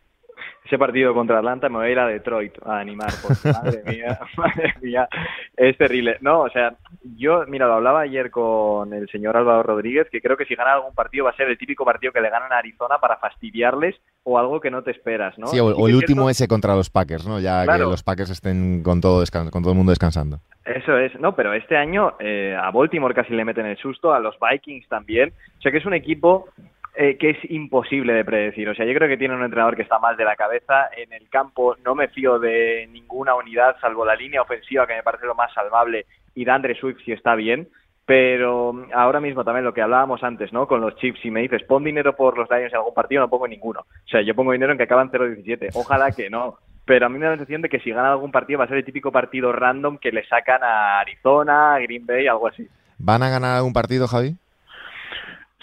Ese 0.70 0.78
partido 0.78 1.12
contra 1.14 1.38
Atlanta 1.38 1.68
me 1.68 1.78
voy 1.78 1.86
a 1.88 1.90
ir 1.90 1.98
a 1.98 2.06
Detroit 2.06 2.52
a 2.64 2.78
animar, 2.78 3.10
porque 3.20 3.48
madre 3.52 3.82
mía, 3.84 4.20
madre 4.36 4.72
mía, 4.80 5.08
es 5.56 5.76
terrible. 5.76 6.16
No, 6.20 6.42
o 6.42 6.48
sea, 6.50 6.74
yo, 7.16 7.42
mira, 7.48 7.66
lo 7.66 7.72
hablaba 7.74 8.02
ayer 8.02 8.30
con 8.30 8.94
el 8.94 9.08
señor 9.08 9.36
Álvaro 9.36 9.64
Rodríguez, 9.64 10.06
que 10.12 10.20
creo 10.20 10.36
que 10.36 10.44
si 10.44 10.54
gana 10.54 10.74
algún 10.74 10.94
partido 10.94 11.24
va 11.24 11.30
a 11.32 11.34
ser 11.36 11.48
el 11.48 11.58
típico 11.58 11.84
partido 11.84 12.12
que 12.12 12.20
le 12.20 12.30
ganan 12.30 12.52
a 12.52 12.58
Arizona 12.58 12.98
para 13.00 13.16
fastidiarles 13.16 13.96
o 14.22 14.38
algo 14.38 14.60
que 14.60 14.70
no 14.70 14.82
te 14.84 14.92
esperas, 14.92 15.36
¿no? 15.40 15.48
Sí, 15.48 15.58
o, 15.58 15.66
o 15.66 15.84
que 15.86 15.90
el 15.90 15.96
último 15.96 16.20
cierto- 16.22 16.30
ese 16.30 16.46
contra 16.46 16.76
los 16.76 16.88
Packers, 16.88 17.26
¿no? 17.26 17.40
Ya 17.40 17.62
que 17.62 17.66
Claro. 17.66 17.90
los 17.90 18.04
Packers 18.04 18.30
estén 18.30 18.84
con 18.84 19.00
todo, 19.00 19.24
con 19.50 19.62
todo 19.62 19.72
el 19.72 19.76
mundo 19.76 19.90
descansando. 19.90 20.38
Eso 20.64 20.96
es, 20.98 21.18
no, 21.18 21.34
pero 21.34 21.52
este 21.52 21.76
año 21.76 22.12
eh, 22.20 22.56
a 22.56 22.70
Baltimore 22.70 23.12
casi 23.12 23.34
le 23.34 23.44
meten 23.44 23.66
el 23.66 23.76
susto, 23.78 24.14
a 24.14 24.20
los 24.20 24.36
Vikings 24.38 24.86
también. 24.88 25.32
O 25.58 25.62
sea 25.62 25.72
que 25.72 25.78
es 25.78 25.86
un 25.86 25.94
equipo 25.94 26.46
eh, 27.02 27.16
que 27.16 27.30
es 27.30 27.50
imposible 27.50 28.12
de 28.12 28.26
predecir. 28.26 28.68
O 28.68 28.74
sea, 28.74 28.84
yo 28.84 28.92
creo 28.92 29.08
que 29.08 29.16
tiene 29.16 29.34
un 29.34 29.42
entrenador 29.42 29.74
que 29.74 29.80
está 29.80 29.98
mal 29.98 30.18
de 30.18 30.24
la 30.26 30.36
cabeza. 30.36 30.90
En 30.94 31.14
el 31.14 31.30
campo 31.30 31.74
no 31.82 31.94
me 31.94 32.08
fío 32.08 32.38
de 32.38 32.86
ninguna 32.92 33.34
unidad, 33.34 33.76
salvo 33.80 34.04
la 34.04 34.14
línea 34.14 34.42
ofensiva, 34.42 34.86
que 34.86 34.96
me 34.96 35.02
parece 35.02 35.24
lo 35.24 35.34
más 35.34 35.50
salvable, 35.54 36.04
y 36.34 36.44
de 36.44 36.50
Andre 36.50 36.74
Swift 36.74 36.98
si 37.02 37.12
está 37.12 37.36
bien. 37.36 37.70
Pero 38.04 38.74
mm, 38.74 38.90
ahora 38.92 39.18
mismo 39.18 39.44
también 39.44 39.64
lo 39.64 39.72
que 39.72 39.80
hablábamos 39.80 40.22
antes, 40.22 40.52
¿no? 40.52 40.66
Con 40.66 40.82
los 40.82 40.94
chips, 40.96 41.20
si 41.22 41.30
me 41.30 41.40
dices, 41.40 41.62
pon 41.62 41.84
dinero 41.84 42.14
por 42.14 42.36
los 42.36 42.50
Lions 42.50 42.70
en 42.70 42.76
algún 42.76 42.92
partido, 42.92 43.22
no 43.22 43.30
pongo 43.30 43.48
ninguno. 43.48 43.80
O 43.80 44.08
sea, 44.10 44.20
yo 44.20 44.34
pongo 44.34 44.52
dinero 44.52 44.72
en 44.72 44.76
que 44.76 44.84
acaban 44.84 45.10
0-17. 45.10 45.70
Ojalá 45.72 46.12
que 46.12 46.28
no. 46.28 46.58
Pero 46.84 47.06
a 47.06 47.08
mí 47.08 47.18
me 47.18 47.24
da 47.24 47.30
la 47.30 47.36
sensación 47.38 47.62
de 47.62 47.70
que 47.70 47.80
si 47.80 47.92
gana 47.92 48.12
algún 48.12 48.30
partido 48.30 48.58
va 48.58 48.66
a 48.66 48.68
ser 48.68 48.76
el 48.76 48.84
típico 48.84 49.10
partido 49.10 49.52
random 49.52 49.96
que 49.96 50.12
le 50.12 50.26
sacan 50.26 50.62
a 50.62 51.00
Arizona, 51.00 51.76
a 51.76 51.78
Green 51.78 52.04
Bay, 52.04 52.26
algo 52.26 52.48
así. 52.48 52.68
¿Van 52.98 53.22
a 53.22 53.30
ganar 53.30 53.56
algún 53.56 53.72
partido, 53.72 54.06
Javi? 54.06 54.36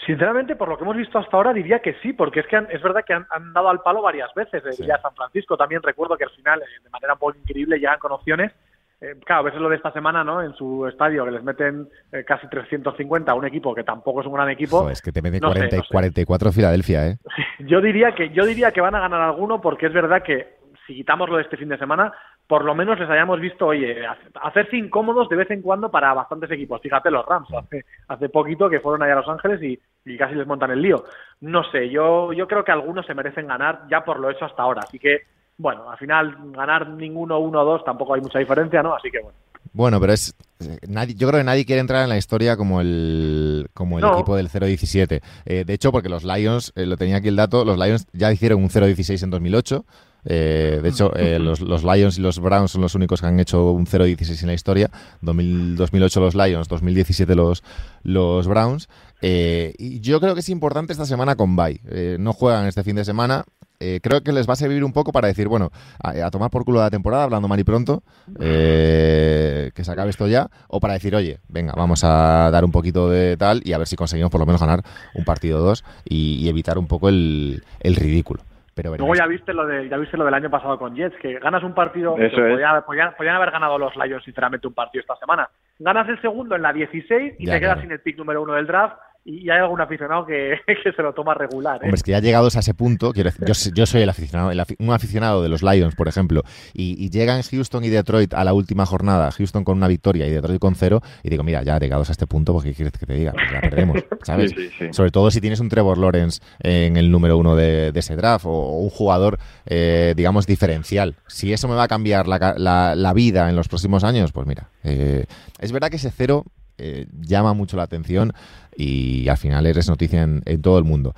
Sinceramente, 0.07 0.55
por 0.55 0.69
lo 0.69 0.77
que 0.77 0.83
hemos 0.83 0.97
visto 0.97 1.19
hasta 1.19 1.37
ahora, 1.37 1.53
diría 1.53 1.79
que 1.79 1.93
sí, 2.01 2.13
porque 2.13 2.39
es 2.39 2.47
que 2.47 2.55
han- 2.55 2.67
es 2.71 2.81
verdad 2.81 3.03
que 3.05 3.13
han, 3.13 3.27
han 3.29 3.53
dado 3.53 3.69
al 3.69 3.81
palo 3.81 4.01
varias 4.01 4.33
veces. 4.33 4.65
Eh, 4.65 4.71
Sí. 4.73 4.85
Ya 4.87 4.97
San 5.01 5.13
Francisco 5.13 5.55
también 5.57 5.83
recuerdo 5.83 6.17
que 6.17 6.23
al 6.23 6.31
final, 6.31 6.61
eh, 6.61 6.65
de 6.83 6.89
manera 6.89 7.13
un 7.13 7.19
poco 7.19 7.37
increíble, 7.37 7.77
llegan 7.77 7.99
con 7.99 8.11
opciones. 8.13 8.51
Eh, 8.99 9.13
claro, 9.23 9.41
a 9.41 9.43
veces 9.43 9.61
lo 9.61 9.69
de 9.69 9.75
esta 9.75 9.91
semana, 9.91 10.23
¿no? 10.23 10.41
En 10.41 10.53
su 10.55 10.87
estadio, 10.87 11.23
que 11.25 11.29
les 11.31 11.43
meten 11.43 11.87
eh, 12.11 12.23
casi 12.25 12.47
350 12.49 13.31
a 13.31 13.35
un 13.35 13.45
equipo 13.45 13.75
que 13.75 13.83
tampoco 13.83 14.21
es 14.21 14.27
un 14.27 14.33
gran 14.33 14.49
equipo. 14.49 14.79
Joder, 14.79 14.93
es 14.93 15.01
que 15.03 15.11
te 15.11 15.21
mete 15.21 15.39
no 15.39 15.49
sé, 15.49 15.53
40 15.59 15.75
y 15.75 15.79
no 15.79 15.83
sé. 15.83 15.89
44 15.93 16.51
Filadelfia, 16.51 17.07
¿eh? 17.07 17.17
Yo 17.59 17.79
diría 17.79 18.15
que 18.15 18.29
yo 18.29 18.43
diría 18.45 18.71
que 18.71 18.81
van 18.81 18.95
a 18.95 18.99
ganar 19.01 19.21
alguno 19.21 19.61
porque 19.61 19.85
es 19.87 19.93
verdad 19.93 20.23
que 20.23 20.57
si 20.87 20.95
quitamos 20.95 21.29
lo 21.29 21.35
de 21.37 21.43
este 21.43 21.57
fin 21.57 21.69
de 21.69 21.77
semana, 21.77 22.11
por 22.47 22.63
lo 22.65 22.73
menos 22.73 22.97
les 22.99 23.09
hayamos 23.09 23.39
visto, 23.39 23.67
oye, 23.67 24.07
hace- 24.07 24.29
hacerse 24.41 24.77
incómodos 24.77 25.27
de 25.29 25.35
vez 25.35 25.51
en 25.51 25.61
cuando 25.61 25.91
para 25.91 26.13
bastantes 26.13 26.49
equipos. 26.49 26.81
Fíjate 26.81 27.11
los 27.11 27.25
Rams, 27.25 27.49
hace, 27.53 27.83
hace 28.07 28.29
poquito 28.29 28.69
que 28.69 28.79
fueron 28.79 29.03
allá 29.03 29.13
a 29.13 29.17
Los 29.17 29.27
Ángeles 29.29 29.61
y, 29.61 29.79
y 30.05 30.17
casi 30.17 30.33
les 30.35 30.47
montan 30.47 30.71
el 30.71 30.81
lío. 30.81 31.03
No 31.41 31.63
sé, 31.71 31.89
yo, 31.89 32.31
yo 32.33 32.47
creo 32.47 32.63
que 32.63 32.71
algunos 32.71 33.05
se 33.05 33.13
merecen 33.13 33.47
ganar 33.47 33.81
ya 33.91 34.03
por 34.05 34.19
lo 34.19 34.29
hecho 34.31 34.45
hasta 34.45 34.63
ahora. 34.63 34.81
Así 34.83 34.97
que, 34.97 35.19
bueno, 35.57 35.89
al 35.91 35.97
final 35.97 36.35
ganar 36.53 36.89
ninguno, 36.89 37.37
uno 37.39 37.61
o 37.61 37.65
dos 37.65 37.83
tampoco 37.83 38.13
hay 38.13 38.21
mucha 38.21 38.39
diferencia, 38.39 38.81
¿no? 38.81 38.95
Así 38.95 39.11
que 39.11 39.19
bueno. 39.19 39.37
Bueno, 39.73 39.99
pero 39.99 40.13
es 40.13 40.33
eh, 40.61 40.77
nadie, 40.87 41.13
yo 41.13 41.27
creo 41.27 41.39
que 41.41 41.43
nadie 41.43 41.65
quiere 41.65 41.81
entrar 41.81 42.01
en 42.01 42.09
la 42.09 42.17
historia 42.17 42.55
como 42.57 42.79
el 42.81 43.67
como 43.73 43.99
el 43.99 44.05
No. 44.05 44.13
equipo 44.13 44.35
del 44.35 44.49
0-17. 44.49 45.21
Eh, 45.45 45.65
de 45.65 45.73
hecho, 45.73 45.91
porque 45.91 46.09
los 46.09 46.23
Lions, 46.23 46.71
eh, 46.75 46.85
lo 46.85 46.95
tenía 46.97 47.17
aquí 47.17 47.27
el 47.27 47.35
dato, 47.35 47.63
los 47.65 47.77
Lions 47.77 48.07
ya 48.13 48.31
hicieron 48.31 48.63
un 48.63 48.69
0-16 48.69 49.21
en 49.23 49.29
2008. 49.29 49.83
Eh, 50.27 50.79
de 50.83 50.89
hecho, 50.89 51.15
eh, 51.15 51.39
los, 51.39 51.61
los 51.61 51.83
Lions 51.83 52.17
y 52.17 52.21
los 52.21 52.39
Browns 52.39 52.71
son 52.71 52.81
los 52.81 52.93
únicos 52.95 53.21
que 53.21 53.27
han 53.27 53.39
hecho 53.39 53.71
un 53.71 53.87
0-16 53.87 54.41
en 54.41 54.47
la 54.47 54.53
historia. 54.53 54.91
2000 55.21 55.75
2008 55.77 56.19
los 56.19 56.35
Lions, 56.35 56.67
2017 56.67 57.33
los, 57.35 57.63
los 58.03 58.47
Browns. 58.47 58.89
Eh, 59.21 59.73
y 59.79 59.99
yo 60.01 60.19
creo 60.19 60.33
que 60.33 60.41
es 60.41 60.49
importante 60.49 60.93
esta 60.93 61.05
semana 61.05 61.35
con 61.35 61.55
Bay. 61.55 61.79
no 62.19 62.33
juegan 62.33 62.67
este 62.67 62.83
fin 62.83 62.95
de 62.97 63.05
semana. 63.05 63.45
Eh, 63.79 63.99
creo 64.01 64.23
que 64.23 64.31
les 64.31 64.49
va 64.49 64.53
a 64.53 64.55
servir 64.55 64.83
un 64.83 64.91
poco 64.91 65.11
para 65.11 65.27
decir, 65.27 65.47
bueno, 65.47 65.71
a, 66.01 66.25
a 66.25 66.31
tomar 66.31 66.49
por 66.49 66.65
culo 66.65 66.79
la 66.79 66.89
temporada, 66.89 67.23
hablando 67.23 67.47
mal 67.47 67.59
y 67.59 67.63
pronto, 67.63 68.01
eh, 68.39 69.71
que 69.75 69.83
se 69.83 69.91
acabe 69.91 70.09
esto 70.09 70.27
ya, 70.27 70.49
o 70.67 70.79
para 70.79 70.93
decir, 70.93 71.15
oye, 71.15 71.39
venga, 71.47 71.73
vamos 71.77 72.03
a 72.03 72.49
dar 72.51 72.65
un 72.65 72.71
poquito 72.71 73.09
de 73.09 73.37
tal 73.37 73.61
y 73.63 73.73
a 73.73 73.77
ver 73.77 73.87
si 73.87 73.95
conseguimos 73.95 74.31
por 74.31 74.39
lo 74.39 74.47
menos 74.47 74.61
ganar 74.61 74.83
un 75.13 75.25
partido 75.25 75.59
o 75.59 75.61
dos 75.61 75.83
y, 76.05 76.37
y 76.37 76.49
evitar 76.49 76.79
un 76.79 76.87
poco 76.87 77.09
el, 77.09 77.63
el 77.79 77.95
ridículo. 77.95 78.41
Pero 78.77 78.95
Luego 78.95 79.15
ya 79.15 79.25
viste 79.27 79.53
lo 79.53 79.65
de, 79.65 79.89
ya 79.89 79.97
viste 79.97 80.15
lo 80.15 80.23
del 80.23 80.33
año 80.35 80.49
pasado 80.49 80.77
con 80.79 80.95
Jets, 80.95 81.17
que 81.17 81.39
ganas 81.39 81.63
un 81.63 81.73
partido, 81.73 82.15
Eso 82.17 82.35
que 82.37 82.51
podían, 82.51 82.83
podían- 82.85 83.13
podían 83.17 83.35
haber 83.35 83.51
ganado 83.51 83.77
los 83.77 83.93
Lions 83.97 84.23
sinceramente 84.23 84.67
un 84.67 84.73
partido 84.75 85.01
esta 85.01 85.15
semana. 85.17 85.49
Ganas 85.79 86.07
el 86.07 86.21
segundo 86.21 86.55
en 86.55 86.61
la 86.61 86.71
16 86.71 87.35
y 87.39 87.45
Ya, 87.47 87.53
te 87.55 87.59
quedas 87.59 87.73
claro. 87.73 87.81
sin 87.81 87.91
el 87.91 87.99
pick 87.99 88.17
número 88.17 88.41
uno 88.43 88.53
del 88.53 88.67
draft 88.67 88.95
y, 89.27 89.49
hay 89.49 89.59
algún 89.59 89.81
aficionado 89.81 90.25
que, 90.25 90.55
que 90.83 90.91
se 90.91 91.01
lo 91.01 91.13
toma 91.13 91.33
regular. 91.33 91.75
¿eh? 91.75 91.79
Hombre, 91.83 91.95
es 91.95 92.03
que 92.03 92.11
ya 92.11 92.19
llegados 92.19 92.55
a 92.55 92.59
ese 92.59 92.73
punto, 92.73 93.11
quiero 93.13 93.29
decir, 93.29 93.45
yo, 93.45 93.53
yo 93.73 93.85
soy 93.85 94.01
el 94.01 94.09
aficionado, 94.09 94.51
el 94.51 94.63
un 94.79 94.91
aficionado 94.93 95.43
de 95.43 95.49
los 95.49 95.61
Lions, 95.63 95.95
por 95.95 96.07
ejemplo, 96.07 96.43
y, 96.73 96.95
y 97.03 97.09
llegan 97.09 97.41
Houston 97.43 97.83
y 97.83 97.89
Detroit 97.89 98.33
a 98.33 98.43
la 98.43 98.53
última 98.53 98.85
jornada, 98.85 99.29
Houston 99.31 99.63
con 99.63 99.77
una 99.77 99.87
victoria 99.87 100.25
y 100.27 100.31
Detroit 100.31 100.59
con 100.59 100.75
cero, 100.75 101.01
y 101.23 101.29
digo, 101.29 101.43
mira, 101.43 101.61
ya 101.63 101.77
llegados 101.79 102.09
a 102.09 102.13
este 102.13 102.25
punto, 102.27 102.53
pues 102.53 102.65
¿qué 102.65 102.73
quieres 102.73 102.93
que 102.97 103.05
te 103.05 103.13
diga? 103.13 103.33
Pues 103.33 103.45
ya 103.51 103.61
perdemos, 103.61 103.97
¿sabes? 104.23 104.51
Sí, 104.51 104.69
sí, 104.69 104.69
sí. 104.79 104.85
Sobre 104.93 105.11
todo 105.11 105.29
si 105.29 105.41
tienes 105.41 105.59
un 105.59 105.69
Trevor 105.69 105.97
Lawrence 105.97 106.39
en 106.59 106.95
el 106.97 107.11
número 107.11 107.37
uno 107.37 107.55
de, 107.55 107.91
de 107.91 107.99
ese 107.99 108.15
draft 108.15 108.45
o, 108.45 108.49
o 108.51 108.79
un 108.81 108.89
jugador, 108.89 109.37
eh, 109.65 110.13
digamos, 110.15 110.47
diferencial. 110.47 111.15
Si 111.27 111.51
eso 111.51 111.67
me 111.67 111.75
va 111.75 111.83
a 111.83 111.87
cambiar 111.87 112.27
la, 112.27 112.55
la- 112.57 112.95
la 112.95 113.13
vida 113.13 113.49
en 113.49 113.55
los 113.55 113.67
próximos 113.67 114.03
años, 114.03 114.31
pues 114.31 114.47
mira, 114.47 114.69
eh, 114.83 115.25
es 115.59 115.71
verdad 115.71 115.89
que 115.89 115.97
ese 115.97 116.11
cero 116.11 116.45
eh, 116.77 117.07
llama 117.21 117.53
mucho 117.53 117.75
la 117.75 117.83
atención 117.83 118.33
y 118.77 119.27
al 119.27 119.37
final 119.37 119.65
eres 119.65 119.87
noticia 119.87 120.21
en, 120.21 120.41
en 120.45 120.61
todo 120.61 120.77
el 120.77 120.83
mundo. 120.83 121.15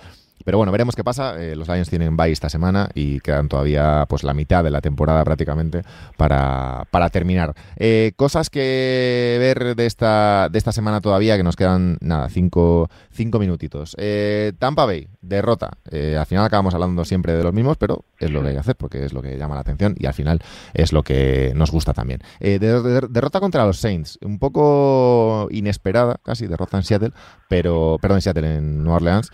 Pero 0.50 0.58
bueno, 0.58 0.72
veremos 0.72 0.96
qué 0.96 1.04
pasa. 1.04 1.40
Eh, 1.40 1.56
los 1.56 1.68
Lions 1.68 1.92
tienen 1.92 2.18
bye 2.18 2.32
esta 2.32 2.50
semana 2.50 2.90
y 2.96 3.20
quedan 3.20 3.50
todavía 3.50 4.08
pues 4.10 4.24
la 4.24 4.34
mitad 4.34 4.64
de 4.64 4.72
la 4.72 4.82
temporada 4.82 5.24
prácticamente 5.24 5.84
para, 6.18 6.88
para 6.90 7.12
terminar. 7.12 7.54
Eh, 7.76 8.14
cosas 8.16 8.50
que 8.50 9.36
ver 9.40 9.76
de 9.76 9.86
esta, 9.86 10.50
de 10.52 10.58
esta 10.58 10.72
semana 10.72 11.02
todavía, 11.02 11.38
que 11.38 11.44
nos 11.44 11.56
quedan 11.56 12.00
nada, 12.02 12.30
cinco, 12.30 12.90
cinco 13.12 13.38
minutitos. 13.38 13.96
Eh, 14.00 14.54
Tampa 14.58 14.88
Bay, 14.88 15.08
derrota. 15.22 15.78
Eh, 15.92 16.18
al 16.20 16.26
final 16.26 16.46
acabamos 16.46 16.74
hablando 16.74 17.06
siempre 17.06 17.34
de 17.34 17.44
los 17.44 17.54
mismos, 17.54 17.78
pero 17.78 18.04
es 18.18 18.32
lo 18.32 18.42
que 18.42 18.48
hay 18.48 18.54
que 18.56 18.60
hacer 18.62 18.76
porque 18.76 19.06
es 19.06 19.14
lo 19.14 19.22
que 19.22 19.38
llama 19.38 19.54
la 19.54 19.62
atención 19.62 19.94
y 20.00 20.08
al 20.08 20.16
final 20.16 20.42
es 20.74 20.94
lo 20.94 21.04
que 21.04 21.54
nos 21.56 21.70
gusta 21.70 21.94
también. 21.94 22.22
Eh, 22.40 22.58
de- 22.58 22.82
de- 22.82 23.08
derrota 23.08 23.40
contra 23.40 23.68
los 23.68 23.78
Saints, 23.78 24.18
un 24.24 24.40
poco 24.40 25.48
inesperada, 25.52 26.16
casi 26.24 26.48
derrota 26.48 26.78
en 26.78 26.84
Seattle, 26.84 27.12
pero 27.48 28.00
perdón, 28.02 28.18
en 28.18 28.22
Seattle, 28.24 28.56
en 28.56 28.84
Nueva 28.84 28.96
Orleans 28.96 29.30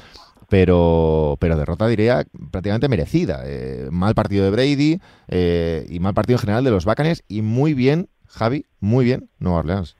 pero, 0.49 1.37
pero 1.39 1.55
derrota 1.55 1.87
diría 1.87 2.23
prácticamente 2.51 2.89
merecida. 2.89 3.41
Eh, 3.45 3.87
mal 3.91 4.15
partido 4.15 4.45
de 4.45 4.51
Brady 4.51 4.99
eh, 5.27 5.85
y 5.89 5.99
mal 5.99 6.13
partido 6.13 6.37
en 6.37 6.41
general 6.41 6.63
de 6.63 6.71
los 6.71 6.85
Buccaneers 6.85 7.23
y 7.27 7.41
muy 7.41 7.73
bien, 7.73 8.07
Javi, 8.27 8.65
muy 8.79 9.05
bien 9.05 9.29
Nueva 9.39 9.59
Orleans. 9.59 9.97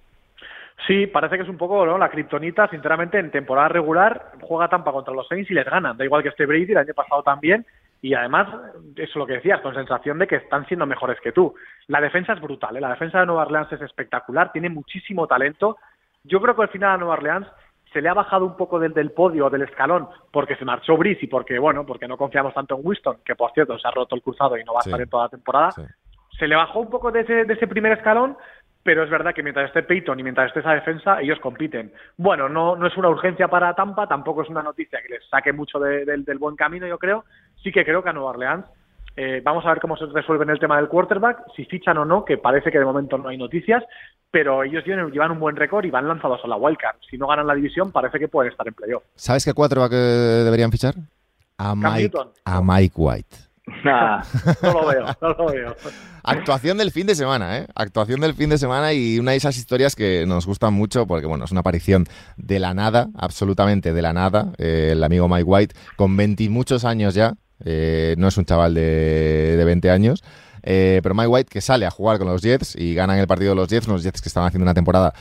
Sí, 0.88 1.08
parece 1.08 1.38
que 1.38 1.44
es 1.44 1.50
un 1.50 1.58
poco 1.58 1.86
¿no? 1.86 1.98
la 1.98 2.10
kriptonita, 2.10 2.68
sinceramente, 2.70 3.18
en 3.18 3.32
temporada 3.32 3.70
regular 3.70 4.34
juega 4.42 4.68
Tampa 4.68 4.92
contra 4.92 5.14
los 5.14 5.28
Saints 5.28 5.50
y 5.50 5.54
les 5.54 5.66
ganan. 5.66 5.98
Da 5.98 6.06
igual 6.06 6.22
que 6.22 6.30
esté 6.30 6.46
Brady, 6.46 6.74
el 6.74 6.78
año 6.78 6.94
pasado 6.94 7.24
también. 7.24 7.66
Y 8.02 8.14
además, 8.14 8.48
eso 8.96 9.10
es 9.10 9.16
lo 9.16 9.26
que 9.26 9.34
decías, 9.34 9.62
con 9.62 9.74
sensación 9.74 10.20
de 10.20 10.28
que 10.28 10.36
están 10.36 10.68
siendo 10.68 10.86
mejores 10.86 11.18
que 11.22 11.32
tú. 11.32 11.56
La 11.88 12.02
defensa 12.02 12.34
es 12.34 12.42
brutal, 12.42 12.78
¿eh? 12.78 12.82
la 12.82 12.90
defensa 12.90 13.20
de 13.20 13.26
Nueva 13.26 13.44
Orleans 13.44 13.72
es 13.72 13.82
espectacular, 13.82 14.52
tiene 14.52 14.70
muchísimo 14.70 15.26
talento. 15.26 15.78
Yo 16.24 16.40
creo 16.40 16.56
que 16.56 16.62
al 16.62 16.70
final 16.70 16.92
a 16.92 16.98
Nueva 16.98 17.14
Orleans 17.16 17.48
se 17.96 18.02
le 18.02 18.10
ha 18.10 18.14
bajado 18.14 18.46
un 18.46 18.58
poco 18.58 18.78
del, 18.78 18.94
del 18.94 19.12
podio, 19.12 19.50
del 19.50 19.62
escalón, 19.62 20.10
porque 20.30 20.58
se 20.58 20.66
marchó 20.66 20.98
Brice 20.98 21.24
y 21.24 21.28
porque, 21.28 21.58
bueno, 21.58 21.86
porque 21.86 22.10
no 22.10 22.18
confiamos 22.18 22.54
tanto 22.54 22.76
en 22.76 22.82
Winston, 22.84 23.20
que 23.24 23.36
por 23.36 23.52
cierto 23.54 23.80
se 23.80 23.88
ha 23.88 23.92
roto 23.92 24.16
el 24.16 24.22
cruzado 24.22 24.58
y 24.58 24.66
no 24.66 24.74
va 24.74 24.80
a 24.80 24.86
estar 24.86 25.00
en 25.00 25.08
toda 25.10 25.24
la 25.24 25.30
temporada. 25.30 25.72
Sí. 25.72 25.82
Se 26.38 26.46
le 26.46 26.58
bajó 26.58 26.82
un 26.82 26.90
poco 26.90 27.10
de 27.10 27.22
ese, 27.22 27.46
de 27.46 27.54
ese 27.54 27.68
primer 27.68 27.94
escalón, 27.94 28.36
pero 28.84 29.02
es 29.04 29.10
verdad 29.10 29.34
que 29.34 29.42
mientras 29.44 29.68
esté 29.68 29.84
Peyton 29.84 30.20
y 30.20 30.24
mientras 30.24 30.48
esté 30.48 30.60
esa 30.60 30.74
defensa, 30.74 31.22
ellos 31.22 31.40
compiten. 31.40 31.94
Bueno, 32.18 32.50
no, 32.50 32.76
no 32.76 32.86
es 32.86 32.98
una 32.98 33.08
urgencia 33.08 33.48
para 33.48 33.74
Tampa, 33.76 34.08
tampoco 34.08 34.42
es 34.42 34.50
una 34.50 34.62
noticia 34.62 35.02
que 35.02 35.14
les 35.14 35.26
saque 35.30 35.54
mucho 35.54 35.80
de- 35.80 36.04
del- 36.04 36.26
del 36.26 36.38
buen 36.38 36.58
camino, 36.58 36.86
yo 36.86 37.00
creo. 37.00 37.24
Sí 37.64 37.72
que 37.72 37.86
creo 37.86 38.04
que 38.04 38.10
a 38.10 38.14
Nueva 38.14 38.32
Orleans 38.32 38.66
eh, 39.16 39.42
vamos 39.44 39.66
a 39.66 39.70
ver 39.70 39.80
cómo 39.80 39.96
se 39.96 40.06
resuelve 40.08 40.44
en 40.44 40.50
el 40.50 40.60
tema 40.60 40.78
del 40.78 40.90
quarterback, 40.90 41.44
si 41.56 41.66
fichan 41.66 41.98
o 41.98 42.06
no, 42.06 42.26
que 42.26 42.38
parece 42.38 42.72
que 42.72 42.80
de 42.80 42.86
momento 42.86 43.18
no 43.18 43.30
hay 43.30 43.38
noticias, 43.38 43.84
pero 44.30 44.64
ellos 44.64 44.84
llevan, 44.86 45.12
llevan 45.12 45.32
un 45.32 45.40
buen 45.40 45.56
récord 45.56 45.86
y 45.86 45.90
van 45.90 46.08
lanzados 46.08 46.42
a 46.44 46.48
la 46.48 46.58
wildcard. 46.58 46.98
Si 47.10 47.18
no 47.18 47.28
ganan 47.28 47.48
la 47.48 47.56
división, 47.56 47.92
parece 47.92 48.20
que 48.20 48.28
pueden 48.28 48.52
estar 48.52 48.68
en 48.68 48.74
playoff. 48.74 49.04
¿Sabes 49.16 49.46
qué 49.46 49.54
cuatro 49.54 49.88
que 49.90 49.96
deberían 49.96 50.72
fichar? 50.72 50.96
A 51.58 51.74
Mike, 51.76 52.02
Newton. 52.02 52.30
a 52.44 52.62
Mike 52.62 52.94
White. 52.98 53.38
Nah. 53.84 54.22
No 54.62 54.74
lo 54.74 54.88
veo, 54.88 55.06
no 55.22 55.30
lo 55.30 55.46
veo. 55.48 55.76
Actuación 56.24 56.78
del 56.78 56.92
fin 56.92 57.08
de 57.08 57.16
semana, 57.16 57.60
¿eh? 57.60 57.68
Actuación 57.76 58.20
del 58.20 58.34
fin 58.34 58.50
de 58.50 58.58
semana 58.58 58.94
y 58.94 59.20
una 59.20 59.32
de 59.32 59.38
esas 59.38 59.58
historias 59.58 59.96
que 59.96 60.26
nos 60.26 60.46
gustan 60.46 60.74
mucho 60.74 61.06
porque, 61.06 61.28
bueno, 61.28 61.46
es 61.46 61.52
una 61.52 61.60
aparición 61.60 62.06
de 62.36 62.60
la 62.60 62.74
nada, 62.74 63.10
absolutamente 63.16 63.94
de 63.94 64.02
la 64.02 64.12
nada. 64.12 64.52
Eh, 64.58 64.90
el 64.94 65.04
amigo 65.04 65.30
Mike 65.30 65.44
White, 65.44 65.76
con 65.96 66.18
20 66.18 66.44
y 66.44 66.50
muchos 66.50 66.84
años 66.84 67.14
ya, 67.14 67.36
eh, 67.66 68.16
no 68.18 68.28
es 68.28 68.38
un 68.38 68.46
chaval 68.46 68.74
de, 68.74 69.56
de 69.58 69.66
20 69.66 69.90
años, 69.90 70.24
eh, 70.64 71.00
pero 71.04 71.14
Mike 71.14 71.28
White 71.28 71.50
que 71.52 71.62
sale 71.62 71.86
a 71.86 71.92
jugar 71.92 72.18
con 72.18 72.28
los 72.28 72.42
Jets 72.42 72.76
y 72.76 72.96
ganan 72.96 73.20
el 73.20 73.28
partido 73.28 73.52
de 73.52 73.56
los 73.56 73.68
Jets, 73.68 73.88
unos 73.88 74.04
Jets 74.04 74.22
que 74.22 74.30
estaban 74.30 74.48
haciendo 74.48 74.64
una 74.64 74.74
temporada 74.74 75.14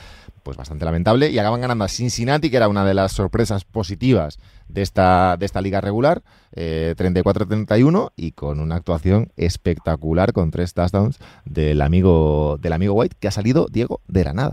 pues 0.42 0.56
bastante 0.56 0.84
lamentable 0.84 1.30
y 1.30 1.38
acaban 1.38 1.60
ganando 1.60 1.84
a 1.84 1.88
Cincinnati, 1.88 2.50
que 2.50 2.56
era 2.56 2.68
una 2.68 2.84
de 2.84 2.94
las 2.94 3.12
sorpresas 3.12 3.64
positivas 3.64 4.38
de 4.68 4.82
esta, 4.82 5.36
de 5.36 5.46
esta 5.46 5.60
liga 5.60 5.80
regular, 5.80 6.22
eh, 6.54 6.94
34-31 6.96 8.10
y 8.16 8.32
con 8.32 8.60
una 8.60 8.76
actuación 8.76 9.28
espectacular 9.36 10.32
con 10.32 10.50
tres 10.50 10.74
touchdowns 10.74 11.18
del 11.44 11.80
amigo, 11.82 12.58
del 12.58 12.72
amigo 12.72 12.94
White, 12.94 13.16
que 13.20 13.28
ha 13.28 13.30
salido, 13.30 13.66
Diego, 13.70 14.00
de 14.06 14.24
la 14.24 14.32
nada. 14.32 14.52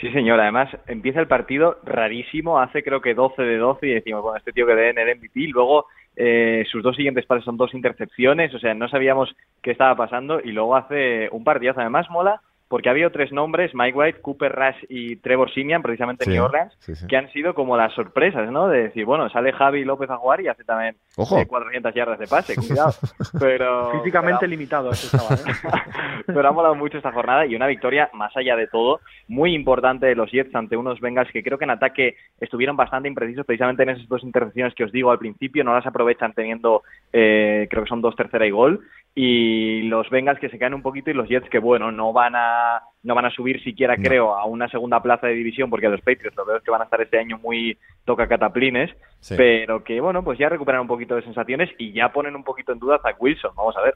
Sí, 0.00 0.10
señor. 0.12 0.40
Además, 0.40 0.70
empieza 0.86 1.20
el 1.20 1.28
partido 1.28 1.78
rarísimo. 1.84 2.58
Hace 2.58 2.82
creo 2.82 3.02
que 3.02 3.14
12 3.14 3.42
de 3.42 3.58
12 3.58 3.86
y 3.86 3.94
decimos, 3.94 4.22
bueno, 4.22 4.38
este 4.38 4.52
tío 4.52 4.66
que 4.66 4.74
debe 4.74 4.90
en 4.90 4.98
el 4.98 5.18
MVP. 5.18 5.48
Luego, 5.52 5.86
eh, 6.16 6.64
sus 6.70 6.82
dos 6.82 6.96
siguientes 6.96 7.26
pases 7.26 7.44
son 7.44 7.56
dos 7.56 7.74
intercepciones. 7.74 8.54
O 8.54 8.58
sea, 8.58 8.74
no 8.74 8.88
sabíamos 8.88 9.34
qué 9.62 9.70
estaba 9.70 9.96
pasando. 9.96 10.40
Y 10.40 10.52
luego 10.52 10.76
hace 10.76 11.28
un 11.32 11.44
partidazo. 11.44 11.80
Además, 11.80 12.10
mola 12.10 12.40
porque 12.68 12.88
había 12.88 13.10
tres 13.10 13.30
nombres, 13.30 13.72
Mike 13.74 13.96
White, 13.96 14.20
Cooper 14.20 14.50
Rush 14.52 14.84
y 14.88 15.16
Trevor 15.16 15.52
Simian, 15.52 15.82
precisamente 15.82 16.24
en 16.24 16.30
Sí, 16.30 16.36
New 16.36 16.44
Orleans, 16.44 16.74
sí, 16.80 16.94
sí. 16.94 17.06
que 17.06 17.16
han 17.16 17.30
sido 17.30 17.54
como 17.54 17.76
las 17.76 17.92
sorpresas, 17.92 18.50
¿no? 18.50 18.68
De 18.68 18.84
decir, 18.84 19.04
bueno, 19.04 19.28
sale 19.30 19.52
Javi 19.52 19.84
López 19.84 20.10
a 20.10 20.16
jugar 20.16 20.40
y 20.40 20.48
hace 20.48 20.64
también 20.64 20.96
Ojo. 21.16 21.38
eh, 21.38 21.46
400 21.46 21.94
yardas 21.94 22.18
de 22.18 22.26
pase, 22.26 22.56
cuidado. 22.56 22.92
Pero, 23.38 23.92
Físicamente 23.92 24.38
pero- 24.40 24.50
limitado 24.50 24.90
ese 24.90 25.16
chaval. 25.16 25.38
¿eh? 25.38 26.22
pero 26.26 26.48
ha 26.48 26.52
molado 26.52 26.74
mucho 26.74 26.96
esta 26.96 27.12
jornada 27.12 27.44
y 27.46 27.54
una 27.54 27.66
victoria, 27.66 28.08
más 28.14 28.34
allá 28.36 28.56
de 28.56 28.66
todo, 28.66 29.00
muy 29.28 29.54
importante 29.54 30.06
de 30.06 30.14
los 30.14 30.30
Jets 30.30 30.54
ante 30.54 30.76
unos 30.76 31.00
Bengals 31.00 31.30
que 31.30 31.42
creo 31.42 31.58
que 31.58 31.64
en 31.64 31.70
ataque 31.70 32.16
estuvieron 32.40 32.76
bastante 32.76 33.08
imprecisos, 33.08 33.44
precisamente 33.44 33.82
en 33.82 33.90
esas 33.90 34.08
dos 34.08 34.22
intercepciones 34.24 34.74
que 34.74 34.84
os 34.84 34.92
digo 34.92 35.10
al 35.10 35.18
principio, 35.18 35.62
no 35.64 35.74
las 35.74 35.86
aprovechan 35.86 36.32
teniendo, 36.32 36.82
eh, 37.12 37.66
creo 37.70 37.82
que 37.84 37.88
son 37.88 38.00
dos 38.00 38.16
tercera 38.16 38.46
y 38.46 38.50
gol, 38.50 38.80
y 39.14 39.82
los 39.82 40.10
Bengals 40.10 40.40
que 40.40 40.48
se 40.48 40.58
caen 40.58 40.74
un 40.74 40.82
poquito 40.82 41.10
y 41.10 41.14
los 41.14 41.28
Jets 41.28 41.48
que, 41.48 41.58
bueno, 41.58 41.92
no 41.92 42.12
van 42.12 42.34
a 42.36 42.82
no 43.04 43.14
van 43.14 43.26
a 43.26 43.30
subir 43.30 43.62
siquiera, 43.62 43.96
No. 43.96 44.02
creo, 44.02 44.34
a 44.34 44.44
una 44.46 44.68
segunda 44.68 45.00
plaza 45.00 45.26
de 45.28 45.34
división, 45.34 45.70
porque 45.70 45.88
los 45.88 46.00
Patriots 46.00 46.36
lo 46.36 46.44
veo 46.44 46.56
es 46.56 46.62
que 46.62 46.70
van 46.70 46.80
a 46.80 46.84
estar 46.84 47.00
este 47.00 47.18
año 47.18 47.38
muy 47.38 47.78
toca 48.04 48.26
cataplines, 48.26 48.90
Sí. 49.20 49.34
pero 49.36 49.84
que, 49.84 50.00
bueno, 50.00 50.24
pues 50.24 50.38
ya 50.38 50.48
recuperan 50.48 50.80
un 50.82 50.86
poquito 50.88 51.14
de 51.14 51.22
sensaciones 51.22 51.70
y 51.78 51.92
ya 51.92 52.12
ponen 52.12 52.34
un 52.34 52.44
poquito 52.44 52.72
en 52.72 52.78
duda 52.78 52.96
a 52.96 53.02
Zach 53.02 53.16
Wilson, 53.20 53.52
vamos 53.56 53.76
a 53.76 53.82
ver. 53.82 53.94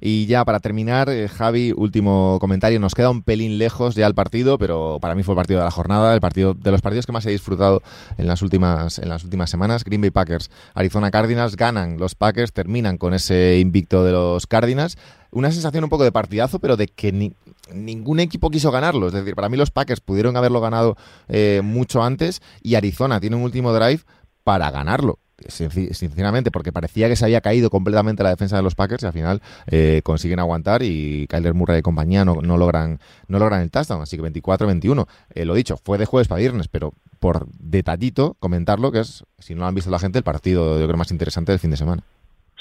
Y 0.00 0.26
ya 0.26 0.44
para 0.44 0.58
terminar, 0.60 1.08
eh, 1.08 1.28
Javi, 1.28 1.72
último 1.76 2.38
comentario. 2.40 2.78
Nos 2.80 2.94
queda 2.94 3.10
un 3.10 3.22
pelín 3.22 3.58
lejos 3.58 3.94
ya 3.94 4.06
el 4.06 4.14
partido, 4.14 4.58
pero 4.58 4.98
para 5.00 5.14
mí 5.14 5.22
fue 5.22 5.32
el 5.34 5.36
partido 5.36 5.60
de 5.60 5.64
la 5.64 5.70
jornada, 5.70 6.12
el 6.14 6.20
partido 6.20 6.52
de 6.54 6.70
los 6.72 6.82
partidos 6.82 7.06
que 7.06 7.12
más 7.12 7.24
he 7.26 7.30
disfrutado 7.30 7.80
en 8.18 8.26
las 8.26 8.42
últimas, 8.42 8.98
en 8.98 9.08
las 9.08 9.24
últimas 9.24 9.48
semanas. 9.50 9.84
Green 9.84 10.00
Bay 10.00 10.10
Packers, 10.10 10.50
Arizona 10.74 11.10
Cardinals, 11.10 11.56
ganan 11.56 11.96
los 11.98 12.14
Packers, 12.16 12.52
terminan 12.52 12.98
con 12.98 13.14
ese 13.14 13.58
invicto 13.60 14.04
de 14.04 14.12
los 14.12 14.46
Cardinals. 14.46 14.98
Una 15.30 15.50
sensación 15.50 15.84
un 15.84 15.90
poco 15.90 16.04
de 16.04 16.12
partidazo, 16.12 16.58
pero 16.58 16.76
de 16.76 16.86
que 16.88 17.10
ni- 17.12 17.32
ningún 17.72 18.20
equipo 18.20 18.50
quiso 18.50 18.70
ganarlo. 18.70 19.08
Es 19.08 19.12
decir, 19.12 19.34
para 19.34 19.48
mí 19.48 19.56
los 19.56 19.70
Packers 19.70 20.00
pudieron 20.00 20.36
haberlo 20.36 20.60
ganado 20.60 20.96
eh, 21.28 21.60
mucho 21.62 22.02
antes 22.02 22.42
y 22.62 22.74
Arizona 22.74 23.20
tiene 23.20 23.36
un 23.36 23.42
último 23.42 23.72
drive 23.72 24.02
para 24.42 24.70
ganarlo. 24.70 25.18
Sinceramente, 25.48 26.52
porque 26.52 26.72
parecía 26.72 27.08
que 27.08 27.16
se 27.16 27.24
había 27.24 27.40
caído 27.40 27.68
completamente 27.68 28.22
la 28.22 28.30
defensa 28.30 28.56
de 28.56 28.62
los 28.62 28.76
Packers 28.76 29.02
y 29.02 29.06
al 29.06 29.12
final 29.12 29.42
eh, 29.66 30.00
consiguen 30.04 30.38
aguantar 30.38 30.82
y 30.84 31.26
Kyler 31.28 31.54
Murray 31.54 31.80
y 31.80 31.82
compañía 31.82 32.24
no, 32.24 32.36
no 32.40 32.56
logran 32.56 33.00
no 33.26 33.40
logran 33.40 33.60
el 33.60 33.70
touchdown, 33.70 34.00
así 34.00 34.16
que 34.16 34.22
24-21. 34.22 35.06
Eh, 35.34 35.44
lo 35.44 35.54
dicho, 35.54 35.76
fue 35.76 35.98
de 35.98 36.06
jueves 36.06 36.28
para 36.28 36.38
viernes, 36.38 36.68
pero 36.68 36.94
por 37.18 37.48
detallito 37.58 38.36
comentarlo, 38.38 38.92
que 38.92 39.00
es, 39.00 39.24
si 39.40 39.54
no 39.54 39.60
lo 39.60 39.66
han 39.66 39.74
visto 39.74 39.90
la 39.90 39.98
gente, 39.98 40.18
el 40.18 40.24
partido 40.24 40.78
yo 40.78 40.86
creo 40.86 40.96
más 40.96 41.10
interesante 41.10 41.50
del 41.50 41.58
fin 41.58 41.70
de 41.70 41.78
semana. 41.78 42.04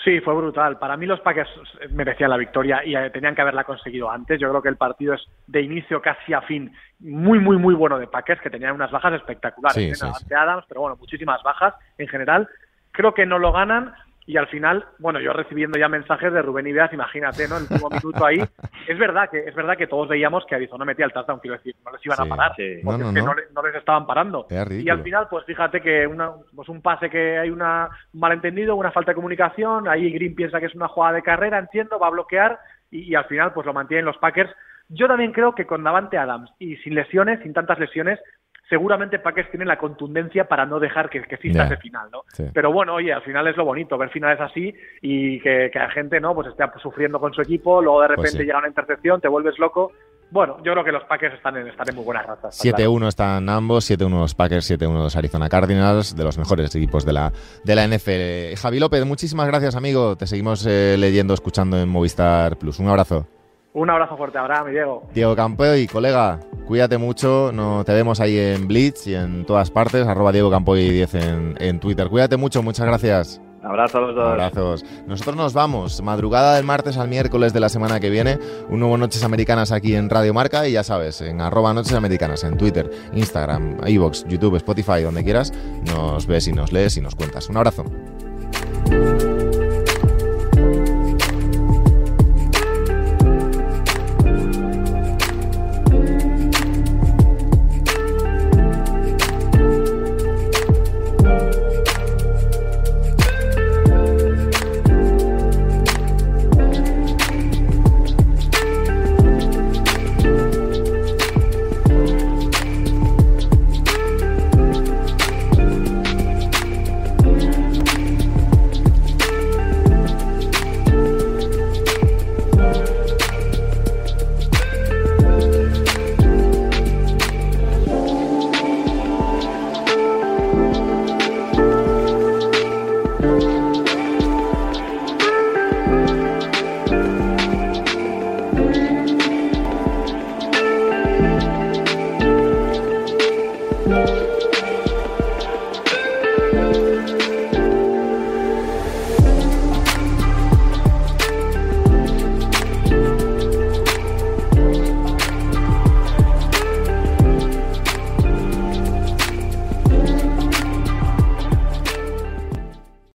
Sí, 0.03 0.19
fue 0.19 0.33
brutal. 0.35 0.77
Para 0.77 0.97
mí 0.97 1.05
los 1.05 1.21
Packers 1.21 1.49
merecían 1.91 2.29
la 2.29 2.37
victoria 2.37 2.83
y 2.83 2.93
eh, 2.93 3.09
tenían 3.09 3.35
que 3.35 3.41
haberla 3.41 3.63
conseguido 3.63 4.11
antes. 4.11 4.37
Yo 4.39 4.49
creo 4.49 4.61
que 4.61 4.67
el 4.67 4.75
partido 4.75 5.13
es 5.13 5.21
de 5.47 5.61
inicio 5.61 6.01
casi 6.01 6.33
a 6.33 6.41
fin 6.41 6.73
muy, 6.99 7.39
muy, 7.39 7.57
muy 7.57 7.73
bueno 7.73 7.97
de 7.97 8.07
Packers, 8.07 8.41
que 8.41 8.49
tenían 8.49 8.73
unas 8.73 8.91
bajas 8.91 9.13
espectaculares. 9.13 9.75
Sí, 9.75 10.05
¿eh? 10.05 10.11
sí. 10.27 10.33
Adams, 10.33 10.65
pero 10.67 10.81
bueno, 10.81 10.97
muchísimas 10.97 11.41
bajas 11.43 11.73
en 11.97 12.09
general. 12.09 12.49
Creo 12.91 13.13
que 13.13 13.25
no 13.25 13.39
lo 13.39 13.53
ganan 13.53 13.93
y 14.25 14.37
al 14.37 14.47
final, 14.47 14.85
bueno, 14.99 15.19
yo 15.19 15.33
recibiendo 15.33 15.77
ya 15.77 15.89
mensajes 15.89 16.31
de 16.31 16.41
Rubén 16.41 16.67
Ideas, 16.67 16.93
imagínate, 16.93 17.47
¿no? 17.47 17.57
El 17.57 17.63
último 17.63 17.89
minuto 17.89 18.25
ahí. 18.25 18.37
Es 18.87 18.97
verdad 18.99 19.29
que 19.29 19.39
es 19.39 19.55
verdad 19.55 19.77
que 19.77 19.87
todos 19.87 20.09
veíamos 20.09 20.45
que 20.45 20.55
Arizona 20.55 20.83
metía 20.83 21.05
el 21.05 21.13
touchdown, 21.13 21.39
quiero 21.39 21.55
decir, 21.55 21.73
no 21.85 21.91
les 21.93 22.05
iban 22.05 22.17
Sí, 22.17 22.23
a 22.25 22.35
parar, 22.35 22.51
sí. 22.57 22.81
porque 22.83 22.97
No, 22.97 23.03
no, 23.05 23.09
es 23.09 23.13
que 23.13 23.19
no. 23.21 23.25
no, 23.27 23.33
le- 23.35 23.43
no 23.55 23.63
les 23.65 23.75
estaban 23.75 24.05
parando. 24.05 24.45
Y 24.69 24.89
al 24.89 25.01
final, 25.03 25.27
pues 25.29 25.45
fíjate 25.45 25.79
que 25.81 26.05
una, 26.05 26.31
pues 26.53 26.67
un 26.67 26.81
pase 26.81 27.09
que 27.09 27.37
hay 27.37 27.49
una, 27.49 27.87
un 28.13 28.19
malentendido, 28.19 28.75
una 28.75 28.91
falta 28.91 29.11
de 29.11 29.15
comunicación, 29.15 29.87
ahí 29.87 30.11
Green 30.11 30.35
piensa 30.35 30.59
que 30.59 30.65
es 30.65 30.75
una 30.75 30.89
jugada 30.89 31.13
de 31.13 31.21
carrera, 31.23 31.57
entiendo, 31.59 31.97
va 31.97 32.07
a 32.07 32.11
bloquear 32.11 32.59
y, 32.91 33.03
y 33.11 33.15
al 33.15 33.23
final 33.25 33.53
pues 33.53 33.65
lo 33.65 33.73
mantienen 33.73 34.03
los 34.05 34.17
Packers. 34.17 34.51
Yo 34.89 35.07
también 35.07 35.31
creo 35.31 35.55
que 35.55 35.65
con 35.65 35.81
Davante 35.83 36.17
Adams 36.17 36.51
y 36.59 36.75
sin 36.77 36.93
lesiones, 36.95 37.39
sin 37.41 37.53
tantas 37.53 37.79
lesiones, 37.79 38.19
seguramente 38.69 39.19
Packers 39.19 39.49
tienen 39.51 39.67
la 39.67 39.77
contundencia 39.77 40.45
para 40.47 40.65
no 40.65 40.79
dejar 40.79 41.09
que, 41.09 41.21
que 41.23 41.35
exista 41.35 41.59
Ya. 41.59 41.65
ese 41.73 41.77
final, 41.77 42.09
¿no? 42.11 42.23
Sí. 42.33 42.43
Pero 42.53 42.71
bueno, 42.71 42.95
oye, 42.95 43.13
al 43.13 43.21
final 43.23 43.47
es 43.47 43.57
lo 43.57 43.65
bonito, 43.65 43.97
ver 43.97 44.09
finales 44.09 44.39
así 44.41 44.73
y 45.01 45.39
que, 45.41 45.69
que 45.71 45.79
la 45.79 45.89
gente, 45.91 46.19
¿no? 46.19 46.33
Pues 46.33 46.47
esté 46.47 46.63
sufriendo 46.81 47.19
con 47.19 47.33
su 47.33 47.41
equipo, 47.41 47.81
luego 47.81 48.01
de 48.01 48.07
Pues 48.07 48.17
repente 48.19 48.37
sí. 48.39 48.43
llega 48.45 48.57
una 48.59 48.67
intercepción, 48.67 49.21
te 49.21 49.27
vuelves 49.27 49.59
loco. 49.59 49.91
Bueno, 50.31 50.57
yo 50.63 50.71
creo 50.71 50.83
que 50.83 50.91
los 50.91 51.03
Packers 51.03 51.35
están 51.35 51.57
en, 51.57 51.67
están 51.67 51.87
en 51.89 51.95
muy 51.95 52.05
buena 52.05 52.23
raza. 52.23 52.47
está 52.49 52.75
claro. 52.75 52.91
7-1 52.93 53.07
están 53.07 53.49
ambos, 53.49 53.87
7-1 53.91 54.09
los 54.19 54.33
Packers, 54.33 54.71
7-1 54.71 54.91
los 55.03 55.15
Arizona 55.15 55.47
Cardinals, 55.47 56.15
de 56.15 56.23
los 56.23 56.39
mejores 56.39 56.73
equipos 56.73 57.05
de 57.05 57.13
la, 57.13 57.31
de 57.63 57.75
la 57.75 57.87
NFL. 57.87 58.59
Javi 58.59 58.79
López, 58.79 59.05
muchísimas 59.05 59.45
gracias, 59.45 59.75
amigo. 59.75 60.15
Te 60.15 60.25
seguimos 60.25 60.65
eh, 60.65 60.95
leyendo, 60.97 61.35
escuchando 61.35 61.77
en 61.79 61.87
Movistar 61.87 62.57
Plus. 62.57 62.79
Un 62.79 62.87
abrazo. 62.89 63.27
Un 63.73 63.89
abrazo 63.89 64.15
fuerte, 64.17 64.37
Abraham 64.37 64.67
y 64.69 64.71
Diego. 64.71 65.03
Diego 65.13 65.35
Campoy, 65.35 65.87
colega, 65.87 66.39
cuídate 66.67 66.97
mucho. 66.97 67.51
No, 67.51 67.83
te 67.83 67.93
vemos 67.93 68.19
ahí 68.19 68.37
en 68.37 68.67
Blitz 68.67 69.07
y 69.07 69.15
en 69.15 69.45
todas 69.45 69.71
partes. 69.71 70.05
Arroba 70.05 70.31
Diego 70.31 70.51
Campoy 70.51 70.89
10 70.91 71.15
en, 71.15 71.55
en 71.59 71.79
Twitter. 71.79 72.07
Cuídate 72.07 72.37
mucho, 72.37 72.61
muchas 72.61 72.85
gracias. 72.85 73.41
Abrazo 73.63 73.97
a 73.97 74.01
los 74.01 74.15
dos. 74.15 74.27
Abrazos. 74.27 74.85
Nosotros 75.07 75.35
nos 75.37 75.53
vamos. 75.53 76.01
Madrugada 76.01 76.55
del 76.57 76.65
martes 76.65 76.97
al 76.97 77.07
miércoles 77.07 77.53
de 77.53 77.61
la 77.61 77.69
semana 77.69 77.99
que 77.99 78.09
viene. 78.09 78.37
Un 78.69 78.79
nuevo 78.79 78.97
Noches 78.97 79.23
Americanas 79.23 79.71
aquí 79.71 79.95
en 79.95 80.09
Radio 80.09 80.33
Marca. 80.33 80.67
Y 80.67 80.73
ya 80.73 80.83
sabes, 80.83 81.21
en 81.21 81.39
arroba 81.41 81.73
Noches 81.73 81.93
Americanas, 81.93 82.43
en 82.43 82.57
Twitter, 82.57 82.91
Instagram, 83.13 83.77
iVoox, 83.87 84.25
YouTube, 84.27 84.57
Spotify, 84.57 85.01
donde 85.01 85.23
quieras. 85.23 85.53
Nos 85.85 86.27
ves 86.27 86.47
y 86.47 86.51
nos 86.51 86.73
lees 86.73 86.97
y 86.97 87.01
nos 87.01 87.15
cuentas. 87.15 87.47
Un 87.49 87.55
abrazo. 87.57 87.85